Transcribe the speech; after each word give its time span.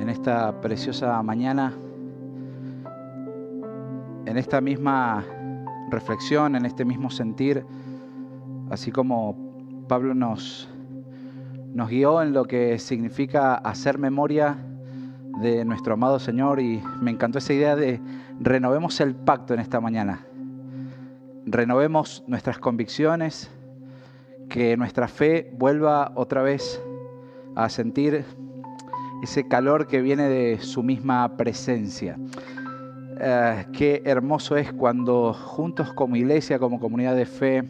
En 0.00 0.08
esta 0.08 0.60
preciosa 0.60 1.22
mañana, 1.22 1.72
en 4.26 4.36
esta 4.36 4.60
misma 4.60 5.24
reflexión, 5.88 6.56
en 6.56 6.66
este 6.66 6.84
mismo 6.84 7.10
sentir, 7.10 7.64
así 8.68 8.90
como 8.90 9.84
Pablo 9.86 10.14
nos, 10.14 10.68
nos 11.72 11.88
guió 11.90 12.22
en 12.22 12.32
lo 12.32 12.44
que 12.44 12.80
significa 12.80 13.54
hacer 13.54 13.98
memoria 13.98 14.58
de 15.40 15.64
nuestro 15.64 15.94
amado 15.94 16.18
Señor. 16.18 16.58
Y 16.58 16.82
me 17.00 17.12
encantó 17.12 17.38
esa 17.38 17.52
idea 17.52 17.76
de 17.76 18.00
renovemos 18.40 19.00
el 19.00 19.14
pacto 19.14 19.54
en 19.54 19.60
esta 19.60 19.80
mañana, 19.80 20.26
renovemos 21.46 22.24
nuestras 22.26 22.58
convicciones, 22.58 23.48
que 24.48 24.76
nuestra 24.76 25.06
fe 25.06 25.54
vuelva 25.56 26.10
otra 26.16 26.42
vez 26.42 26.82
a 27.64 27.68
sentir 27.68 28.24
ese 29.22 29.46
calor 29.46 29.86
que 29.86 30.00
viene 30.00 30.28
de 30.28 30.58
su 30.60 30.82
misma 30.82 31.36
presencia. 31.36 32.16
Eh, 33.20 33.66
qué 33.72 34.02
hermoso 34.06 34.56
es 34.56 34.72
cuando 34.72 35.34
juntos 35.34 35.92
como 35.92 36.16
iglesia, 36.16 36.58
como 36.58 36.80
comunidad 36.80 37.14
de 37.14 37.26
fe, 37.26 37.64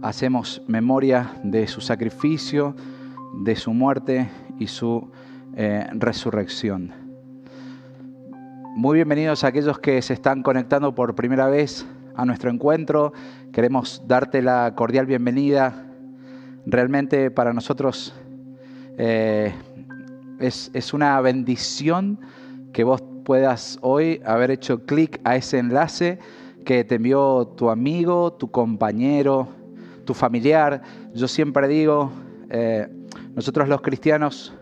hacemos 0.00 0.62
memoria 0.68 1.32
de 1.42 1.66
su 1.66 1.80
sacrificio, 1.80 2.76
de 3.42 3.56
su 3.56 3.72
muerte 3.72 4.30
y 4.58 4.68
su 4.68 5.10
eh, 5.56 5.88
resurrección. 5.94 6.92
Muy 8.76 8.96
bienvenidos 8.96 9.42
a 9.42 9.48
aquellos 9.48 9.80
que 9.80 10.00
se 10.02 10.14
están 10.14 10.42
conectando 10.42 10.94
por 10.94 11.16
primera 11.16 11.48
vez 11.48 11.84
a 12.14 12.24
nuestro 12.24 12.48
encuentro. 12.48 13.12
Queremos 13.52 14.02
darte 14.06 14.40
la 14.40 14.74
cordial 14.76 15.06
bienvenida. 15.06 15.86
Realmente 16.64 17.32
para 17.32 17.52
nosotros 17.52 18.14
eh, 18.98 19.52
es, 20.38 20.94
una 20.94 21.20
bendición 21.20 22.18
que 22.72 22.84
vos 22.84 23.02
puedas 23.24 23.78
hoy 23.80 24.20
haber 24.24 24.50
hecho 24.50 24.84
clic 24.84 25.20
a 25.24 25.36
ese 25.36 25.58
enlace 25.58 26.18
que 26.64 26.84
te 26.84 26.96
envió 26.96 27.46
tu 27.56 27.70
amigo, 27.70 28.32
tu 28.32 28.50
compañero, 28.50 29.48
tu 30.04 30.14
familiar. 30.14 30.82
Yo 31.14 31.28
siempre 31.28 31.68
digo, 31.68 32.10
eh, 32.50 32.88
nosotros 33.34 33.68
los 33.68 33.80
cristianos, 33.82 34.52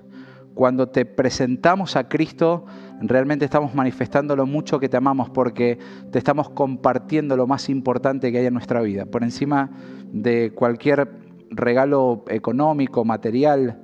cuando 0.55 0.89
te 0.89 1.05
presentamos 1.05 1.97
a 1.97 2.09
Cristo, 2.09 2.67
realmente 3.01 3.45
estamos 3.45 3.75
manifestando 3.75 4.37
lo 4.37 4.47
mucho 4.47 4.79
que 4.79 4.89
te 4.89 4.97
amamos 4.97 5.31
porque 5.31 5.79
te 6.11 6.19
estamos 6.19 6.51
compartiendo 6.51 7.37
lo 7.37 7.47
más 7.47 7.69
importante 7.69 8.31
que 8.31 8.39
hay 8.39 8.47
en 8.47 8.55
nuestra 8.55 8.83
vida, 8.83 9.07
por 9.07 9.23
encima 9.23 9.71
de 10.13 10.53
cualquier 10.55 11.09
regalo 11.51 12.25
económico, 12.29 13.05
material, 13.05 13.81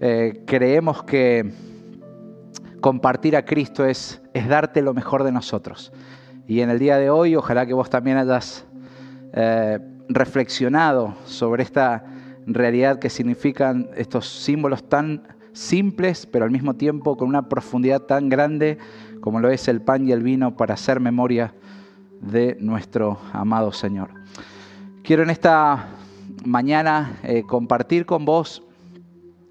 eh, 0.00 0.44
creemos 0.46 1.02
que 1.02 1.52
compartir 2.80 3.36
a 3.36 3.44
Cristo 3.44 3.84
es, 3.84 4.22
es 4.32 4.48
darte 4.48 4.80
lo 4.80 4.94
mejor 4.94 5.24
de 5.24 5.32
nosotros. 5.32 5.92
Y 6.46 6.62
en 6.62 6.70
el 6.70 6.78
día 6.78 6.96
de 6.96 7.10
hoy, 7.10 7.36
ojalá 7.36 7.66
que 7.66 7.74
vos 7.74 7.90
también 7.90 8.16
hayas 8.16 8.66
eh, 9.34 9.78
reflexionado 10.08 11.14
sobre 11.26 11.62
esta 11.62 12.04
realidad 12.46 12.98
que 12.98 13.10
significan 13.10 13.90
estos 13.94 14.26
símbolos 14.26 14.88
tan 14.88 15.28
simples, 15.52 16.26
pero 16.26 16.44
al 16.44 16.50
mismo 16.50 16.74
tiempo 16.74 17.16
con 17.16 17.28
una 17.28 17.48
profundidad 17.48 18.00
tan 18.00 18.28
grande 18.28 18.78
como 19.20 19.38
lo 19.38 19.50
es 19.50 19.68
el 19.68 19.82
pan 19.82 20.08
y 20.08 20.12
el 20.12 20.22
vino 20.22 20.56
para 20.56 20.74
hacer 20.74 20.98
memoria 20.98 21.54
de 22.20 22.56
nuestro 22.58 23.18
amado 23.32 23.70
Señor. 23.70 24.10
Quiero 25.04 25.22
en 25.22 25.30
esta 25.30 25.88
mañana 26.44 27.18
eh, 27.22 27.42
compartir 27.46 28.06
con 28.06 28.24
vos 28.24 28.62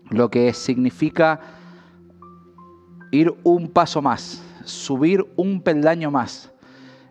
lo 0.10 0.30
que 0.30 0.54
significa 0.54 1.40
ir 3.12 3.34
un 3.44 3.70
paso 3.70 4.02
más, 4.02 4.44
subir 4.64 5.26
un 5.36 5.62
peldaño 5.62 6.12
más 6.12 6.52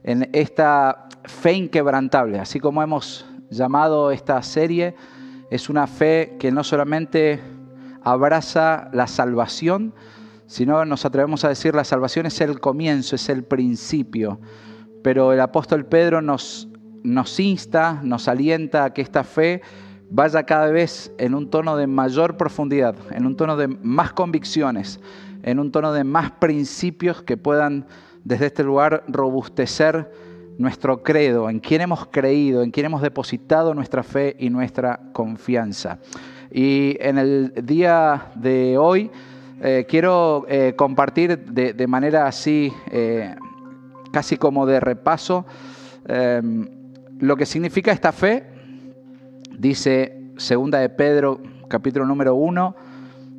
en 0.02 0.28
esta 0.32 1.08
fe 1.24 1.52
inquebrantable, 1.52 2.38
así 2.38 2.60
como 2.60 2.82
hemos 2.82 3.26
llamado 3.50 4.10
esta 4.10 4.40
serie, 4.42 4.94
es 5.50 5.68
una 5.68 5.86
fe 5.86 6.36
que 6.38 6.52
no 6.52 6.62
solamente 6.62 7.40
abraza 8.02 8.90
la 8.92 9.06
salvación, 9.06 9.94
sino 10.46 10.84
nos 10.84 11.04
atrevemos 11.04 11.44
a 11.44 11.48
decir 11.48 11.74
la 11.74 11.84
salvación 11.84 12.26
es 12.26 12.40
el 12.40 12.60
comienzo, 12.60 13.16
es 13.16 13.28
el 13.28 13.44
principio. 13.44 14.40
Pero 15.02 15.32
el 15.32 15.40
apóstol 15.40 15.86
Pedro 15.86 16.22
nos, 16.22 16.68
nos 17.02 17.38
insta, 17.38 18.00
nos 18.02 18.28
alienta 18.28 18.84
a 18.84 18.94
que 18.94 19.02
esta 19.02 19.24
fe 19.24 19.62
vaya 20.10 20.44
cada 20.44 20.70
vez 20.70 21.12
en 21.18 21.34
un 21.34 21.50
tono 21.50 21.76
de 21.76 21.86
mayor 21.86 22.36
profundidad, 22.36 22.96
en 23.10 23.26
un 23.26 23.36
tono 23.36 23.56
de 23.56 23.68
más 23.68 24.12
convicciones, 24.12 25.00
en 25.42 25.58
un 25.58 25.70
tono 25.70 25.92
de 25.92 26.04
más 26.04 26.30
principios 26.32 27.22
que 27.22 27.36
puedan 27.36 27.86
desde 28.24 28.46
este 28.46 28.64
lugar 28.64 29.04
robustecer 29.08 30.10
nuestro 30.58 31.02
credo, 31.02 31.48
en 31.48 31.60
quién 31.60 31.82
hemos 31.82 32.06
creído, 32.06 32.62
en 32.62 32.70
quién 32.70 32.86
hemos 32.86 33.00
depositado 33.00 33.74
nuestra 33.74 34.02
fe 34.02 34.34
y 34.38 34.50
nuestra 34.50 35.00
confianza. 35.12 35.98
Y 36.50 36.96
en 37.00 37.18
el 37.18 37.52
día 37.64 38.32
de 38.34 38.76
hoy 38.76 39.10
eh, 39.60 39.86
quiero 39.88 40.46
eh, 40.48 40.74
compartir 40.76 41.38
de, 41.38 41.86
manera 41.86 42.26
así, 42.26 42.72
eh, 42.90 43.34
casi 44.12 44.36
como 44.36 44.66
de 44.66 44.80
repaso, 44.80 45.46
lo 47.18 47.36
que 47.36 47.44
significa 47.44 47.92
esta 47.92 48.12
fe 48.12 48.57
Dice 49.58 50.16
segunda 50.36 50.78
de 50.78 50.88
Pedro, 50.88 51.40
capítulo 51.68 52.06
número 52.06 52.36
1, 52.36 52.76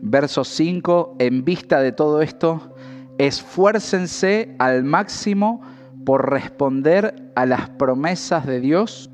verso 0.01 0.43
5, 0.43 1.15
en 1.17 1.45
vista 1.45 1.79
de 1.79 1.93
todo 1.93 2.21
esto, 2.21 2.75
esfuércense 3.17 4.53
al 4.59 4.83
máximo 4.83 5.61
por 6.05 6.29
responder 6.29 7.31
a 7.37 7.45
las 7.45 7.69
promesas 7.69 8.45
de 8.45 8.59
Dios, 8.59 9.09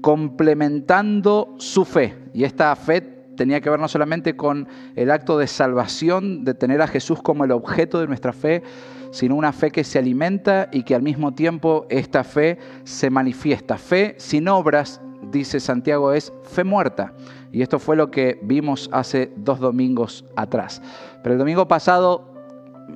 complementando 0.00 1.54
su 1.58 1.84
fe. 1.84 2.16
Y 2.32 2.44
esta 2.44 2.74
fe 2.76 3.02
tenía 3.36 3.60
que 3.60 3.68
ver 3.68 3.78
no 3.78 3.88
solamente 3.88 4.34
con 4.34 4.66
el 4.96 5.10
acto 5.10 5.36
de 5.36 5.46
salvación, 5.46 6.44
de 6.44 6.54
tener 6.54 6.80
a 6.80 6.86
Jesús 6.86 7.20
como 7.20 7.44
el 7.44 7.50
objeto 7.50 8.00
de 8.00 8.06
nuestra 8.06 8.32
fe, 8.32 8.62
sino 9.10 9.36
una 9.36 9.52
fe 9.52 9.70
que 9.70 9.84
se 9.84 9.98
alimenta 9.98 10.70
y 10.72 10.84
que 10.84 10.94
al 10.94 11.02
mismo 11.02 11.34
tiempo 11.34 11.84
esta 11.90 12.24
fe 12.24 12.56
se 12.84 13.10
manifiesta. 13.10 13.76
Fe 13.76 14.14
sin 14.16 14.48
obras 14.48 14.98
dice 15.32 15.58
Santiago, 15.58 16.12
es 16.12 16.32
fe 16.44 16.62
muerta. 16.62 17.14
Y 17.50 17.62
esto 17.62 17.78
fue 17.78 17.96
lo 17.96 18.10
que 18.10 18.38
vimos 18.42 18.88
hace 18.92 19.32
dos 19.36 19.58
domingos 19.58 20.24
atrás. 20.36 20.80
Pero 21.22 21.34
el 21.34 21.38
domingo 21.38 21.66
pasado 21.66 22.32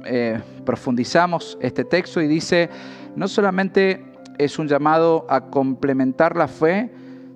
eh, 0.04 0.40
profundizamos 0.64 1.58
este 1.60 1.84
texto 1.84 2.20
y 2.20 2.28
dice, 2.28 2.70
no 3.16 3.28
solamente 3.28 4.04
es 4.38 4.58
un 4.58 4.68
llamado 4.68 5.26
a 5.28 5.46
complementar 5.46 6.36
la 6.36 6.48
fe, 6.48 6.92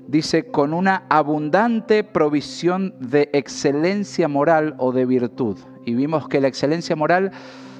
dice, 0.06 0.47
con 0.47 0.75
una 0.75 1.05
abundante 1.08 2.05
provisión 2.05 2.94
de 3.00 3.31
excelencia 3.32 4.29
moral 4.29 4.75
o 4.79 4.93
de 4.93 5.06
virtud. 5.06 5.58
Y 5.85 5.94
vimos 5.94 6.29
que 6.29 6.41
la 6.41 6.49
excelencia 6.49 6.97
moral 6.97 7.32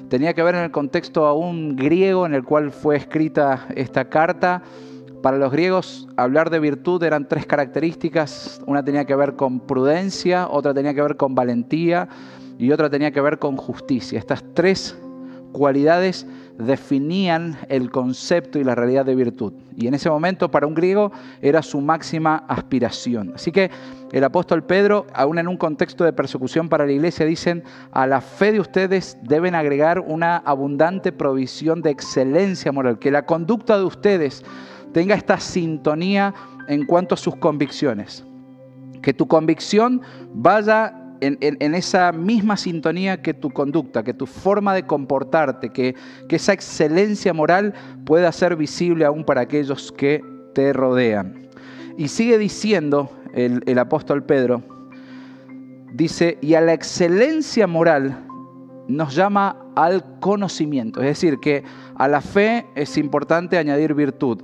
tenía 0.09 0.33
que 0.33 0.43
ver 0.43 0.55
en 0.55 0.63
el 0.63 0.71
contexto 0.71 1.25
aún 1.25 1.75
griego 1.75 2.25
en 2.25 2.33
el 2.33 2.43
cual 2.43 2.71
fue 2.71 2.97
escrita 2.97 3.67
esta 3.75 4.09
carta 4.09 4.63
para 5.21 5.37
los 5.37 5.51
griegos, 5.51 6.07
hablar 6.17 6.49
de 6.49 6.59
virtud 6.59 7.03
eran 7.03 7.27
tres 7.27 7.45
características. 7.45 8.61
Una 8.65 8.83
tenía 8.83 9.05
que 9.05 9.15
ver 9.15 9.35
con 9.35 9.59
prudencia, 9.59 10.47
otra 10.49 10.73
tenía 10.73 10.93
que 10.93 11.01
ver 11.01 11.15
con 11.15 11.35
valentía 11.35 12.09
y 12.57 12.71
otra 12.71 12.89
tenía 12.89 13.11
que 13.11 13.21
ver 13.21 13.39
con 13.39 13.55
justicia. 13.55 14.17
Estas 14.17 14.43
tres 14.53 14.97
cualidades 15.51 16.25
definían 16.57 17.57
el 17.69 17.91
concepto 17.91 18.59
y 18.59 18.63
la 18.63 18.75
realidad 18.75 19.05
de 19.05 19.15
virtud. 19.15 19.53
Y 19.75 19.87
en 19.87 19.93
ese 19.93 20.09
momento 20.09 20.49
para 20.49 20.67
un 20.67 20.73
griego 20.73 21.11
era 21.41 21.61
su 21.61 21.81
máxima 21.81 22.43
aspiración. 22.47 23.33
Así 23.35 23.51
que 23.51 23.69
el 24.11 24.23
apóstol 24.23 24.63
Pedro, 24.63 25.07
aún 25.13 25.39
en 25.39 25.47
un 25.47 25.57
contexto 25.57 26.03
de 26.03 26.13
persecución 26.13 26.69
para 26.69 26.85
la 26.85 26.91
iglesia, 26.91 27.25
dicen, 27.25 27.63
a 27.91 28.05
la 28.07 28.21
fe 28.21 28.51
de 28.51 28.59
ustedes 28.59 29.17
deben 29.23 29.55
agregar 29.55 29.99
una 29.99 30.37
abundante 30.37 31.11
provisión 31.11 31.81
de 31.81 31.91
excelencia 31.91 32.71
moral, 32.71 32.99
que 32.99 33.11
la 33.11 33.25
conducta 33.25 33.77
de 33.77 33.85
ustedes 33.85 34.43
tenga 34.93 35.15
esta 35.15 35.39
sintonía 35.39 36.33
en 36.67 36.85
cuanto 36.85 37.15
a 37.15 37.17
sus 37.17 37.35
convicciones. 37.35 38.25
Que 39.01 39.13
tu 39.13 39.27
convicción 39.27 40.01
vaya 40.33 41.01
en, 41.21 41.75
esa 41.75 42.11
misma 42.11 42.57
sintonía 42.57 43.21
que 43.21 43.33
tu 43.33 43.51
conducta, 43.51 44.03
que 44.03 44.13
tu 44.13 44.25
forma 44.25 44.73
de 44.73 44.83
comportarte, 44.83 45.69
que, 45.69 45.95
esa 46.29 46.53
excelencia 46.53 47.33
moral 47.33 47.73
pueda 48.05 48.31
ser 48.31 48.55
visible 48.55 49.05
aún 49.05 49.23
para 49.23 49.41
aquellos 49.41 49.91
que 49.91 50.23
te 50.53 50.73
rodean. 50.73 51.47
Y 51.97 52.07
sigue 52.07 52.37
diciendo 52.37 53.11
el, 53.33 53.77
apóstol 53.77 54.23
Pedro, 54.23 54.63
dice, 55.93 56.37
y 56.41 56.55
a 56.55 56.61
la 56.61 56.73
excelencia 56.73 57.67
moral 57.67 58.25
nos 58.87 59.13
llama 59.15 59.57
al 59.75 60.19
conocimiento. 60.19 61.01
Es 61.01 61.07
decir, 61.07 61.37
que 61.39 61.63
a 61.95 62.07
la 62.07 62.21
fe 62.21 62.65
es 62.75 62.97
importante 62.97 63.57
añadir 63.57 63.93
virtud. 63.93 64.41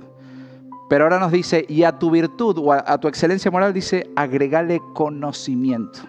Pero 0.88 1.04
ahora 1.04 1.18
nos 1.18 1.32
dice, 1.32 1.66
y 1.68 1.82
a 1.84 1.98
tu 1.98 2.10
virtud 2.10 2.58
o 2.58 2.72
a, 2.72 2.98
tu 2.98 3.08
excelencia 3.08 3.50
moral 3.50 3.74
dice, 3.74 4.10
agregale 4.16 4.80
conocimiento. 4.94 6.00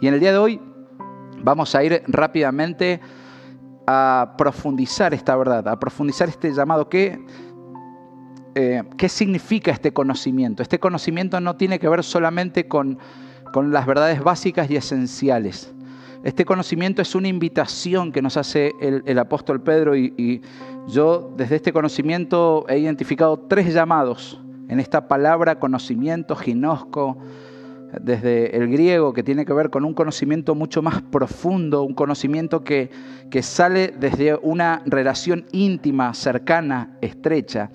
Y 0.00 0.08
en 0.08 0.14
el 0.14 0.20
día 0.20 0.32
de 0.32 0.38
hoy 0.38 0.60
vamos 1.42 1.74
a 1.74 1.84
ir 1.84 2.02
rápidamente 2.06 3.00
a 3.86 4.34
profundizar 4.38 5.12
esta 5.12 5.36
verdad, 5.36 5.68
a 5.68 5.78
profundizar 5.78 6.28
este 6.28 6.52
llamado. 6.52 6.88
¿Qué, 6.88 7.24
eh, 8.54 8.82
¿Qué 8.96 9.08
significa 9.08 9.70
este 9.70 9.92
conocimiento? 9.92 10.62
Este 10.62 10.80
conocimiento 10.80 11.38
no 11.40 11.56
tiene 11.56 11.78
que 11.78 11.88
ver 11.88 12.02
solamente 12.02 12.66
con, 12.68 12.98
con 13.52 13.70
las 13.70 13.84
verdades 13.84 14.22
básicas 14.22 14.70
y 14.70 14.76
esenciales. 14.76 15.74
Este 16.24 16.44
conocimiento 16.44 17.02
es 17.02 17.14
una 17.16 17.26
invitación 17.26 18.12
que 18.12 18.22
nos 18.22 18.36
hace 18.36 18.72
el, 18.80 19.18
apóstol 19.18 19.60
Pedro 19.60 19.96
y, 19.96 20.40
yo 20.88 21.32
desde 21.36 21.56
este 21.56 21.72
conocimiento 21.72 22.64
he 22.68 22.78
identificado 22.78 23.38
tres 23.38 23.72
llamados 23.72 24.40
en 24.68 24.80
esta 24.80 25.08
palabra 25.08 25.58
conocimiento, 25.58 26.34
ginosco, 26.34 27.18
desde 28.00 28.56
el 28.56 28.70
griego, 28.70 29.12
que 29.12 29.22
tiene 29.22 29.44
que 29.44 29.52
ver 29.52 29.70
con 29.70 29.84
un 29.84 29.94
conocimiento 29.94 30.54
mucho 30.54 30.82
más 30.82 31.02
profundo, 31.02 31.82
un 31.82 31.94
conocimiento 31.94 32.64
que, 32.64 32.90
que 33.30 33.42
sale 33.42 33.88
desde 33.88 34.34
una 34.36 34.82
relación 34.86 35.44
íntima, 35.52 36.14
cercana, 36.14 36.96
estrecha. 37.00 37.70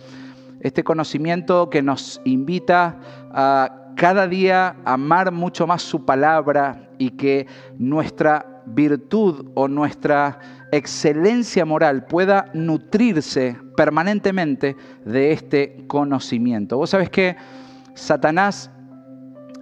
Este 0.59 0.83
conocimiento 0.83 1.69
que 1.69 1.83
nos 1.83 2.19
invita 2.25 2.99
a 3.31 3.93
cada 3.95 4.27
día 4.27 4.77
amar 4.85 5.31
mucho 5.31 5.67
más 5.67 5.83
su 5.83 6.03
palabra 6.03 6.89
y 6.97 7.11
que 7.11 7.45
nuestra 7.77 8.56
virtud 8.67 9.49
o 9.55 9.67
nuestra 9.67 10.39
excelencia 10.71 11.65
moral 11.65 12.05
pueda 12.05 12.49
nutrirse 12.53 13.57
permanentemente 13.75 14.75
de 15.05 15.31
este 15.31 15.85
conocimiento. 15.87 16.77
Vos 16.77 16.89
sabés 16.89 17.09
que 17.09 17.35
Satanás 17.93 18.69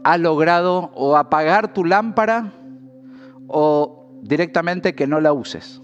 ha 0.03 0.17
logrado 0.17 0.91
o 0.95 1.17
apagar 1.17 1.73
tu 1.73 1.85
lámpara 1.85 2.51
o 3.47 4.19
directamente 4.21 4.95
que 4.95 5.07
no 5.07 5.19
la 5.19 5.33
uses. 5.33 5.81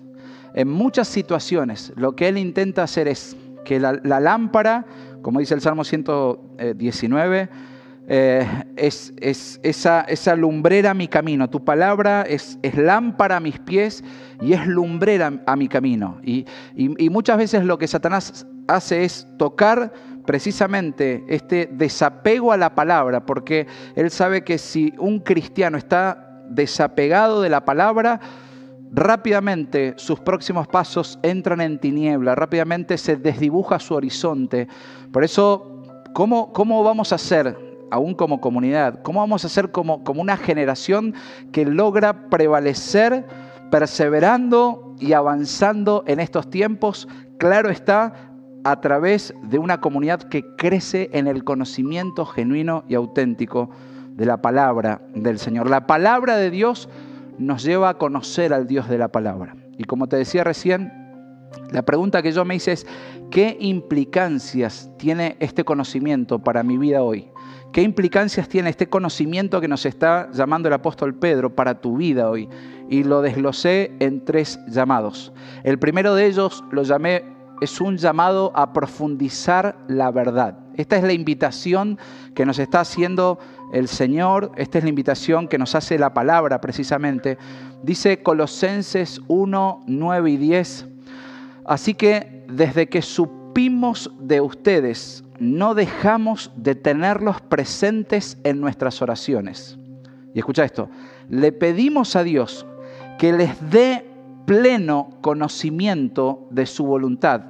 En 0.53 0.67
muchas 0.67 1.07
situaciones 1.07 1.93
lo 1.95 2.15
que 2.15 2.27
él 2.27 2.37
intenta 2.37 2.83
hacer 2.83 3.07
es 3.07 3.37
que 3.63 3.79
la, 3.79 3.99
la 4.03 4.19
lámpara, 4.19 4.85
como 5.21 5.39
dice 5.39 5.53
el 5.53 5.61
Salmo 5.61 5.83
119, 5.83 7.49
eh, 8.07 8.45
es, 8.75 9.13
esa, 9.63 10.35
lumbrera 10.35 10.91
a 10.91 10.93
mi 10.93 11.07
camino. 11.07 11.49
Tu 11.49 11.63
palabra 11.63 12.23
es, 12.23 12.57
es, 12.61 12.75
lámpara 12.75 13.37
a 13.37 13.39
mis 13.39 13.59
pies 13.59 14.03
y 14.41 14.53
es 14.53 14.65
lumbrera 14.67 15.41
a 15.45 15.55
mi 15.55 15.67
camino. 15.67 16.19
Y, 16.23 16.45
muchas 17.09 17.37
veces 17.37 17.63
lo 17.63 17.77
que 17.77 17.87
Satanás 17.87 18.45
hace 18.67 19.03
es 19.03 19.27
tocar 19.37 19.93
precisamente 20.25 21.23
este 21.27 21.69
desapego 21.71 22.51
a 22.51 22.57
la 22.57 22.75
palabra, 22.75 23.25
porque 23.25 23.67
él 23.95 24.09
sabe 24.11 24.43
que 24.43 24.57
si 24.57 24.93
un 24.97 25.19
cristiano 25.19 25.77
está 25.77 26.43
desapegado 26.49 27.41
de 27.41 27.49
la 27.49 27.65
palabra, 27.65 28.19
rápidamente 28.91 29.93
sus 29.97 30.19
próximos 30.19 30.67
pasos 30.67 31.17
entran 31.23 31.61
en 31.61 31.79
tiniebla, 31.79 32.35
rápidamente 32.35 32.97
se 32.97 33.15
desdibuja 33.15 33.79
su 33.79 33.93
horizonte. 33.93 34.67
Por 35.13 35.23
eso, 35.23 35.81
¿cómo, 36.13 36.51
cómo 36.51 36.83
vamos 36.83 37.11
a 37.11 37.15
hacer? 37.15 37.70
Aún 37.91 38.15
como 38.15 38.41
comunidad? 38.41 39.01
¿Cómo 39.03 39.19
vamos 39.19 39.45
a 39.45 39.49
ser 39.49 39.71
como, 39.71 40.03
como 40.03 40.21
una 40.21 40.37
generación 40.37 41.13
que 41.51 41.65
logra 41.65 42.29
prevalecer 42.29 43.25
perseverando 43.69 44.95
y 44.99 45.13
avanzando 45.13 46.03
en 46.07 46.19
estos 46.19 46.49
tiempos? 46.49 47.07
Claro 47.37 47.69
está, 47.69 48.31
a 48.63 48.81
través 48.81 49.33
de 49.43 49.57
una 49.57 49.81
comunidad 49.81 50.21
que 50.23 50.45
crece 50.55 51.09
en 51.13 51.27
el 51.27 51.43
conocimiento 51.43 52.25
genuino 52.25 52.83
y 52.87 52.95
auténtico 52.95 53.69
de 54.15 54.25
la 54.25 54.41
palabra 54.41 55.01
del 55.15 55.39
Señor. 55.39 55.69
La 55.69 55.87
palabra 55.87 56.37
de 56.37 56.51
Dios 56.51 56.89
nos 57.37 57.63
lleva 57.63 57.89
a 57.89 57.97
conocer 57.97 58.53
al 58.53 58.67
Dios 58.67 58.87
de 58.87 58.97
la 58.97 59.07
palabra. 59.07 59.55
Y 59.77 59.85
como 59.85 60.07
te 60.07 60.17
decía 60.17 60.43
recién, 60.43 60.91
la 61.71 61.81
pregunta 61.81 62.21
que 62.21 62.31
yo 62.31 62.45
me 62.45 62.55
hice 62.55 62.73
es, 62.73 62.87
¿qué 63.31 63.57
implicancias 63.59 64.91
tiene 64.97 65.37
este 65.39 65.63
conocimiento 65.63 66.39
para 66.39 66.63
mi 66.63 66.77
vida 66.77 67.01
hoy? 67.01 67.29
¿Qué 67.71 67.81
implicancias 67.81 68.49
tiene 68.49 68.69
este 68.69 68.89
conocimiento 68.89 69.61
que 69.61 69.69
nos 69.69 69.85
está 69.85 70.29
llamando 70.33 70.67
el 70.67 70.73
apóstol 70.73 71.15
Pedro 71.15 71.55
para 71.55 71.79
tu 71.79 71.95
vida 71.95 72.29
hoy? 72.29 72.49
Y 72.89 73.05
lo 73.05 73.21
desglosé 73.21 73.95
en 73.99 74.25
tres 74.25 74.59
llamados. 74.67 75.31
El 75.63 75.79
primero 75.79 76.13
de 76.13 76.25
ellos 76.25 76.65
lo 76.69 76.83
llamé, 76.83 77.23
es 77.61 77.79
un 77.79 77.95
llamado 77.95 78.51
a 78.55 78.73
profundizar 78.73 79.77
la 79.87 80.11
verdad. 80.11 80.57
Esta 80.75 80.97
es 80.97 81.03
la 81.03 81.13
invitación 81.13 81.97
que 82.35 82.45
nos 82.45 82.59
está 82.59 82.81
haciendo 82.81 83.39
el 83.71 83.87
Señor, 83.87 84.51
esta 84.57 84.79
es 84.79 84.83
la 84.83 84.89
invitación 84.89 85.47
que 85.47 85.57
nos 85.57 85.73
hace 85.73 85.97
la 85.97 86.13
palabra 86.13 86.59
precisamente. 86.59 87.37
Dice 87.83 88.21
Colosenses 88.21 89.21
1, 89.29 89.83
9 89.87 90.31
y 90.31 90.35
10. 90.35 90.87
Así 91.65 91.93
que 91.93 92.45
desde 92.49 92.89
que 92.89 93.01
supimos 93.51 94.09
de 94.17 94.39
ustedes, 94.39 95.25
no 95.37 95.75
dejamos 95.75 96.53
de 96.55 96.73
tenerlos 96.73 97.41
presentes 97.41 98.37
en 98.45 98.61
nuestras 98.61 99.01
oraciones. 99.01 99.77
Y 100.33 100.39
escucha 100.39 100.63
esto, 100.63 100.89
le 101.29 101.51
pedimos 101.51 102.15
a 102.15 102.23
Dios 102.23 102.65
que 103.19 103.33
les 103.33 103.69
dé 103.69 104.05
pleno 104.45 105.09
conocimiento 105.19 106.47
de 106.49 106.65
su 106.65 106.85
voluntad 106.85 107.41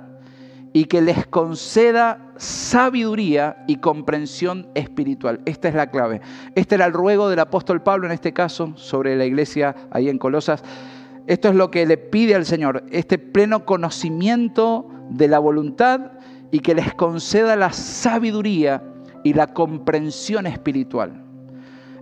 y 0.74 0.86
que 0.86 1.03
les 1.03 1.27
conceda 1.27 2.31
sabiduría 2.36 3.63
y 3.67 3.75
comprensión 3.75 4.70
espiritual. 4.74 5.41
Esta 5.46 5.70
es 5.70 5.75
la 5.75 5.91
clave. 5.91 6.22
Este 6.55 6.74
era 6.74 6.88
el 6.88 6.93
ruego 6.93 7.29
del 7.29 7.38
apóstol 7.38 7.84
Pablo 7.84 8.08
en 8.08 8.13
este 8.13 8.34
caso 8.34 8.74
sobre 8.75 9.15
la 9.15 9.25
iglesia 9.25 9.75
ahí 9.91 10.10
en 10.10 10.17
Colosas. 10.17 10.63
Esto 11.31 11.47
es 11.47 11.55
lo 11.55 11.71
que 11.71 11.85
le 11.85 11.95
pide 11.95 12.35
al 12.35 12.45
Señor, 12.45 12.83
este 12.91 13.17
pleno 13.17 13.63
conocimiento 13.63 14.85
de 15.11 15.29
la 15.29 15.39
voluntad 15.39 16.11
y 16.51 16.59
que 16.59 16.75
les 16.75 16.93
conceda 16.93 17.55
la 17.55 17.71
sabiduría 17.71 18.83
y 19.23 19.31
la 19.33 19.47
comprensión 19.47 20.45
espiritual. 20.45 21.23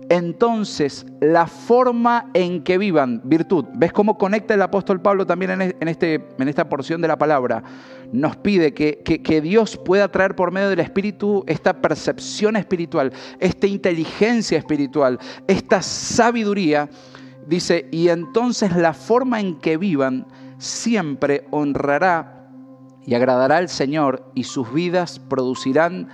Entonces, 0.08 1.06
la 1.20 1.46
forma 1.46 2.32
en 2.34 2.64
que 2.64 2.76
vivan, 2.76 3.20
virtud, 3.22 3.66
¿ves 3.74 3.92
cómo 3.92 4.18
conecta 4.18 4.54
el 4.54 4.62
apóstol 4.62 5.00
Pablo 5.00 5.24
también 5.24 5.60
en, 5.60 5.88
este, 5.88 6.26
en 6.36 6.48
esta 6.48 6.68
porción 6.68 7.00
de 7.00 7.06
la 7.06 7.16
palabra? 7.16 7.62
Nos 8.12 8.36
pide 8.36 8.74
que, 8.74 8.98
que 9.04 9.40
Dios 9.40 9.76
pueda 9.76 10.10
traer 10.10 10.34
por 10.34 10.50
medio 10.50 10.70
del 10.70 10.80
Espíritu 10.80 11.44
esta 11.46 11.80
percepción 11.80 12.56
espiritual, 12.56 13.12
esta 13.38 13.68
inteligencia 13.68 14.58
espiritual, 14.58 15.20
esta 15.46 15.82
sabiduría. 15.82 16.90
Dice, 17.46 17.88
y 17.90 18.08
entonces 18.08 18.76
la 18.76 18.92
forma 18.92 19.40
en 19.40 19.58
que 19.58 19.76
vivan 19.76 20.26
siempre 20.58 21.46
honrará 21.50 22.48
y 23.06 23.14
agradará 23.14 23.56
al 23.56 23.68
Señor 23.68 24.30
y 24.34 24.44
sus 24.44 24.72
vidas 24.72 25.18
producirán 25.18 26.08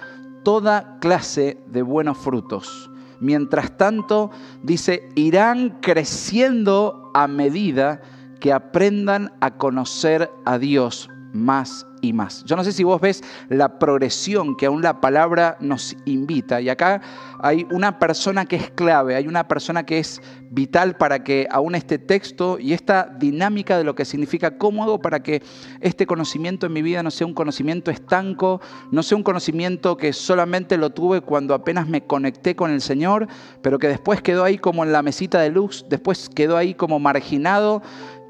toda 0.44 0.98
clase 1.00 1.58
de 1.66 1.82
buenos 1.82 2.16
frutos. 2.18 2.90
Mientras 3.20 3.76
tanto, 3.76 4.30
dice, 4.62 5.08
irán 5.14 5.78
creciendo 5.80 7.10
a 7.14 7.26
medida 7.26 8.00
que 8.40 8.52
aprendan 8.52 9.32
a 9.40 9.56
conocer 9.56 10.30
a 10.44 10.58
Dios 10.58 11.08
más 11.32 11.85
y 12.00 12.12
más. 12.12 12.44
Yo 12.44 12.56
no 12.56 12.64
sé 12.64 12.72
si 12.72 12.84
vos 12.84 13.00
ves 13.00 13.22
la 13.48 13.78
progresión 13.78 14.56
que 14.56 14.66
aún 14.66 14.82
la 14.82 15.00
palabra 15.00 15.56
nos 15.60 15.96
invita. 16.04 16.60
Y 16.60 16.68
acá 16.68 17.00
hay 17.40 17.66
una 17.70 17.98
persona 17.98 18.46
que 18.46 18.56
es 18.56 18.70
clave, 18.70 19.16
hay 19.16 19.26
una 19.26 19.48
persona 19.48 19.84
que 19.84 19.98
es 19.98 20.20
vital 20.50 20.96
para 20.96 21.24
que 21.24 21.46
aún 21.50 21.74
este 21.74 21.98
texto 21.98 22.58
y 22.58 22.72
esta 22.72 23.04
dinámica 23.18 23.78
de 23.78 23.84
lo 23.84 23.94
que 23.94 24.04
significa 24.04 24.56
cómodo 24.58 25.00
para 25.00 25.22
que 25.22 25.42
este 25.80 26.06
conocimiento 26.06 26.66
en 26.66 26.72
mi 26.72 26.82
vida 26.82 27.02
no 27.02 27.10
sea 27.10 27.26
un 27.26 27.34
conocimiento 27.34 27.90
estanco, 27.90 28.60
no 28.90 29.02
sea 29.02 29.16
un 29.16 29.24
conocimiento 29.24 29.96
que 29.96 30.12
solamente 30.12 30.76
lo 30.76 30.90
tuve 30.90 31.20
cuando 31.20 31.54
apenas 31.54 31.88
me 31.88 32.04
conecté 32.04 32.54
con 32.54 32.70
el 32.70 32.80
Señor, 32.80 33.26
pero 33.62 33.78
que 33.78 33.88
después 33.88 34.22
quedó 34.22 34.44
ahí 34.44 34.58
como 34.58 34.84
en 34.84 34.92
la 34.92 35.02
mesita 35.02 35.40
de 35.40 35.50
luz, 35.50 35.84
después 35.88 36.28
quedó 36.28 36.56
ahí 36.56 36.74
como 36.74 36.98
marginado 36.98 37.82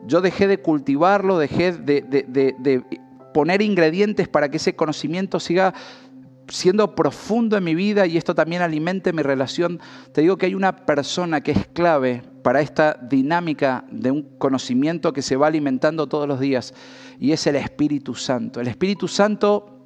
yo 0.07 0.21
dejé 0.21 0.47
de 0.47 0.59
cultivarlo, 0.59 1.39
dejé 1.39 1.73
de, 1.73 2.85
poner 3.37 3.61
ingredientes 3.61 4.29
para 4.29 4.49
que 4.49 4.57
ese 4.57 4.77
conocimiento 4.77 5.39
siga 5.41 5.75
siendo 6.49 6.95
profundo 6.95 7.59
en 7.59 7.65
mi 7.65 7.75
vida 7.75 8.07
y 8.07 8.17
esto 8.17 8.35
también 8.35 8.63
alimente 8.63 9.13
mi 9.13 9.21
relación, 9.21 9.79
te 10.13 10.23
digo 10.23 10.39
que 10.39 10.47
hay 10.47 10.55
una 10.55 10.75
persona 10.87 11.43
que 11.43 11.51
es 11.51 11.67
clave 11.67 12.23
para 12.43 12.63
esta 12.63 12.95
dinámica 12.95 13.85
de 13.91 14.11
un 14.11 14.23
conocimiento 14.39 15.13
que 15.13 15.21
se 15.21 15.37
va 15.37 15.49
alimentando 15.49 16.07
todos 16.07 16.27
los 16.27 16.41
días 16.41 16.73
y 17.21 17.33
es 17.33 17.47
el 17.47 17.57
Espíritu 17.57 18.15
Santo. 18.15 18.59
El 18.59 18.69
Espíritu 18.69 19.07
Santo 19.07 19.83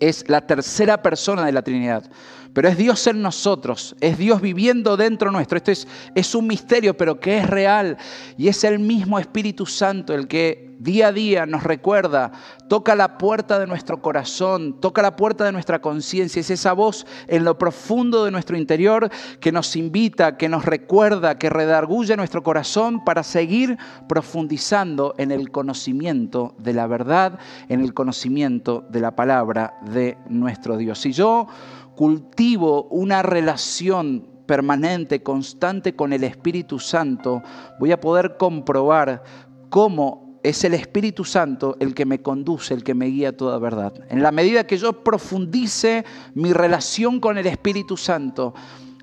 es 0.00 0.26
la 0.30 0.46
tercera 0.46 1.02
persona 1.02 1.44
de 1.44 1.52
la 1.52 1.60
Trinidad, 1.60 2.10
pero 2.54 2.68
es 2.68 2.78
Dios 2.78 3.06
en 3.06 3.20
nosotros, 3.20 3.96
es 4.00 4.16
Dios 4.16 4.40
viviendo 4.40 4.96
dentro 4.96 5.30
nuestro. 5.30 5.58
Esto 5.58 5.72
es, 5.72 5.86
es 6.14 6.34
un 6.34 6.46
misterio, 6.46 6.96
pero 6.96 7.20
que 7.20 7.36
es 7.36 7.46
real 7.50 7.98
y 8.38 8.48
es 8.48 8.64
el 8.64 8.78
mismo 8.78 9.18
Espíritu 9.18 9.66
Santo 9.66 10.14
el 10.14 10.26
que 10.26 10.67
día 10.78 11.08
a 11.08 11.12
día 11.12 11.46
nos 11.46 11.64
recuerda, 11.64 12.32
toca 12.68 12.94
la 12.94 13.18
puerta 13.18 13.58
de 13.58 13.66
nuestro 13.66 14.00
corazón, 14.00 14.80
toca 14.80 15.02
la 15.02 15.16
puerta 15.16 15.44
de 15.44 15.52
nuestra 15.52 15.80
conciencia. 15.80 16.40
Es 16.40 16.50
esa 16.50 16.72
voz 16.72 17.06
en 17.26 17.44
lo 17.44 17.58
profundo 17.58 18.24
de 18.24 18.30
nuestro 18.30 18.56
interior 18.56 19.10
que 19.40 19.52
nos 19.52 19.74
invita, 19.76 20.36
que 20.36 20.48
nos 20.48 20.64
recuerda, 20.64 21.38
que 21.38 21.50
redarguye 21.50 22.16
nuestro 22.16 22.42
corazón 22.42 23.04
para 23.04 23.22
seguir 23.22 23.76
profundizando 24.08 25.14
en 25.18 25.32
el 25.32 25.50
conocimiento 25.50 26.54
de 26.58 26.72
la 26.72 26.86
verdad, 26.86 27.38
en 27.68 27.80
el 27.80 27.94
conocimiento 27.94 28.84
de 28.88 29.00
la 29.00 29.16
palabra 29.16 29.78
de 29.82 30.16
nuestro 30.28 30.76
Dios. 30.76 31.00
Si 31.00 31.12
yo 31.12 31.48
cultivo 31.96 32.84
una 32.84 33.22
relación 33.22 34.28
permanente, 34.46 35.22
constante 35.22 35.94
con 35.94 36.12
el 36.12 36.24
Espíritu 36.24 36.78
Santo, 36.78 37.42
voy 37.78 37.92
a 37.92 38.00
poder 38.00 38.36
comprobar 38.38 39.22
cómo 39.68 40.27
es 40.48 40.64
el 40.64 40.74
Espíritu 40.74 41.24
Santo 41.24 41.76
el 41.78 41.94
que 41.94 42.06
me 42.06 42.22
conduce, 42.22 42.72
el 42.72 42.82
que 42.82 42.94
me 42.94 43.06
guía 43.06 43.30
a 43.30 43.32
toda 43.32 43.58
verdad. 43.58 43.92
En 44.08 44.22
la 44.22 44.32
medida 44.32 44.66
que 44.66 44.78
yo 44.78 45.04
profundice 45.04 46.04
mi 46.34 46.52
relación 46.52 47.20
con 47.20 47.36
el 47.36 47.46
Espíritu 47.46 47.96
Santo, 47.96 48.54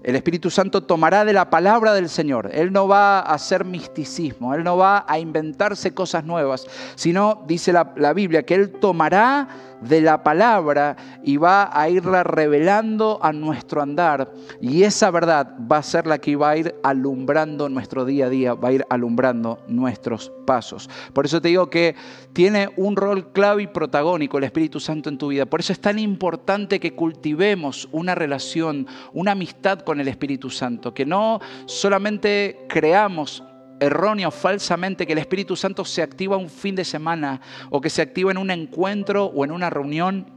el 0.01 0.15
Espíritu 0.15 0.49
Santo 0.51 0.83
tomará 0.83 1.25
de 1.25 1.33
la 1.33 1.49
palabra 1.49 1.93
del 1.93 2.09
Señor. 2.09 2.49
Él 2.53 2.71
no 2.71 2.87
va 2.87 3.19
a 3.19 3.33
hacer 3.33 3.65
misticismo, 3.65 4.53
Él 4.53 4.63
no 4.63 4.77
va 4.77 5.05
a 5.07 5.19
inventarse 5.19 5.93
cosas 5.93 6.25
nuevas, 6.25 6.67
sino, 6.95 7.43
dice 7.47 7.73
la, 7.73 7.93
la 7.95 8.13
Biblia, 8.13 8.43
que 8.43 8.55
Él 8.55 8.71
tomará 8.71 9.74
de 9.81 10.01
la 10.01 10.23
palabra 10.23 10.95
y 11.23 11.37
va 11.37 11.69
a 11.71 11.89
irla 11.89 12.23
revelando 12.23 13.19
a 13.21 13.31
nuestro 13.33 13.81
andar. 13.81 14.31
Y 14.61 14.83
esa 14.83 15.11
verdad 15.11 15.55
va 15.71 15.77
a 15.77 15.83
ser 15.83 16.07
la 16.07 16.17
que 16.17 16.35
va 16.35 16.51
a 16.51 16.57
ir 16.57 16.75
alumbrando 16.83 17.69
nuestro 17.69 18.05
día 18.05 18.27
a 18.27 18.29
día, 18.29 18.53
va 18.53 18.69
a 18.69 18.73
ir 18.73 18.85
alumbrando 18.89 19.59
nuestros 19.67 20.31
pasos. 20.45 20.89
Por 21.13 21.25
eso 21.25 21.41
te 21.41 21.49
digo 21.49 21.69
que 21.69 21.95
tiene 22.33 22.69
un 22.77 22.95
rol 22.95 23.31
clave 23.31 23.63
y 23.63 23.67
protagónico 23.67 24.37
el 24.37 24.43
Espíritu 24.43 24.79
Santo 24.79 25.09
en 25.09 25.17
tu 25.17 25.29
vida. 25.29 25.45
Por 25.45 25.59
eso 25.59 25.73
es 25.73 25.79
tan 25.79 25.99
importante 25.99 26.79
que 26.79 26.93
cultivemos 26.93 27.87
una 27.91 28.15
relación, 28.15 28.87
una 29.13 29.31
amistad 29.31 29.79
con 29.79 29.99
el 29.99 30.07
Espíritu 30.07 30.49
Santo, 30.49 30.93
que 30.93 31.05
no 31.05 31.39
solamente 31.65 32.65
creamos 32.67 33.43
errónea 33.79 34.27
o 34.27 34.31
falsamente 34.31 35.05
que 35.05 35.13
el 35.13 35.19
Espíritu 35.19 35.55
Santo 35.55 35.85
se 35.85 36.01
activa 36.01 36.37
un 36.37 36.49
fin 36.49 36.75
de 36.75 36.85
semana 36.85 37.41
o 37.69 37.81
que 37.81 37.89
se 37.89 38.01
activa 38.01 38.31
en 38.31 38.37
un 38.37 38.51
encuentro 38.51 39.25
o 39.25 39.43
en 39.45 39.51
una 39.51 39.69
reunión 39.69 40.34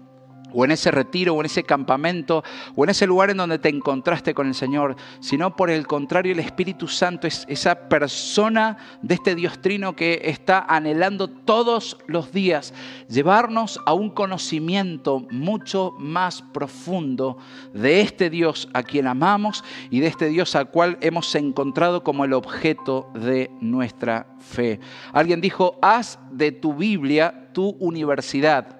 o 0.52 0.64
en 0.64 0.70
ese 0.70 0.90
retiro, 0.90 1.34
o 1.34 1.40
en 1.40 1.46
ese 1.46 1.62
campamento, 1.62 2.42
o 2.74 2.84
en 2.84 2.90
ese 2.90 3.06
lugar 3.06 3.30
en 3.30 3.36
donde 3.36 3.58
te 3.58 3.68
encontraste 3.68 4.34
con 4.34 4.46
el 4.46 4.54
Señor, 4.54 4.96
sino 5.20 5.56
por 5.56 5.70
el 5.70 5.86
contrario, 5.86 6.32
el 6.32 6.40
Espíritu 6.40 6.88
Santo 6.88 7.26
es 7.26 7.44
esa 7.48 7.88
persona 7.88 8.76
de 9.02 9.14
este 9.14 9.34
Dios 9.34 9.60
trino 9.60 9.94
que 9.94 10.20
está 10.24 10.64
anhelando 10.68 11.28
todos 11.28 11.98
los 12.06 12.32
días 12.32 12.72
llevarnos 13.08 13.80
a 13.86 13.92
un 13.92 14.10
conocimiento 14.10 15.26
mucho 15.30 15.94
más 15.98 16.42
profundo 16.42 17.38
de 17.72 18.00
este 18.00 18.30
Dios 18.30 18.68
a 18.72 18.82
quien 18.82 19.06
amamos 19.06 19.64
y 19.90 20.00
de 20.00 20.06
este 20.06 20.28
Dios 20.28 20.54
al 20.54 20.70
cual 20.70 20.98
hemos 21.00 21.34
encontrado 21.34 22.02
como 22.02 22.24
el 22.24 22.32
objeto 22.32 23.10
de 23.14 23.50
nuestra 23.60 24.26
fe. 24.38 24.80
Alguien 25.12 25.40
dijo, 25.40 25.78
haz 25.82 26.18
de 26.30 26.52
tu 26.52 26.74
Biblia 26.74 27.48
tu 27.52 27.70
universidad 27.80 28.77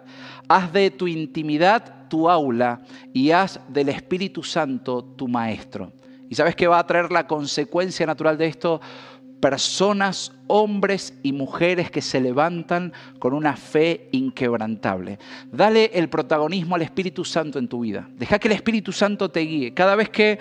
Haz 0.49 0.73
de 0.73 0.91
tu 0.91 1.07
intimidad 1.07 2.09
tu 2.09 2.29
aula 2.29 2.81
y 3.13 3.31
haz 3.31 3.61
del 3.69 3.91
Espíritu 3.91 4.43
Santo 4.43 5.05
tu 5.05 5.29
maestro. 5.29 5.93
¿Y 6.29 6.35
sabes 6.35 6.57
qué 6.57 6.67
va 6.67 6.79
a 6.79 6.87
traer 6.87 7.11
la 7.11 7.27
consecuencia 7.27 8.07
natural 8.07 8.37
de 8.37 8.47
esto? 8.47 8.81
Personas, 9.41 10.33
hombres 10.49 11.15
y 11.23 11.33
mujeres 11.33 11.91
que 11.91 12.03
se 12.03 12.21
levantan 12.21 12.93
con 13.19 13.33
una 13.33 13.57
fe 13.57 14.09
inquebrantable. 14.13 15.19
Dale 15.53 15.91
el 15.95 16.09
protagonismo 16.09 16.75
al 16.75 16.83
Espíritu 16.83 17.25
Santo 17.25 17.59
en 17.59 17.69
tu 17.69 17.81
vida. 17.81 18.09
Deja 18.17 18.39
que 18.39 18.49
el 18.49 18.55
Espíritu 18.55 18.91
Santo 18.93 19.31
te 19.31 19.41
guíe. 19.41 19.75
Cada 19.75 19.95
vez 19.95 20.11
que 20.11 20.39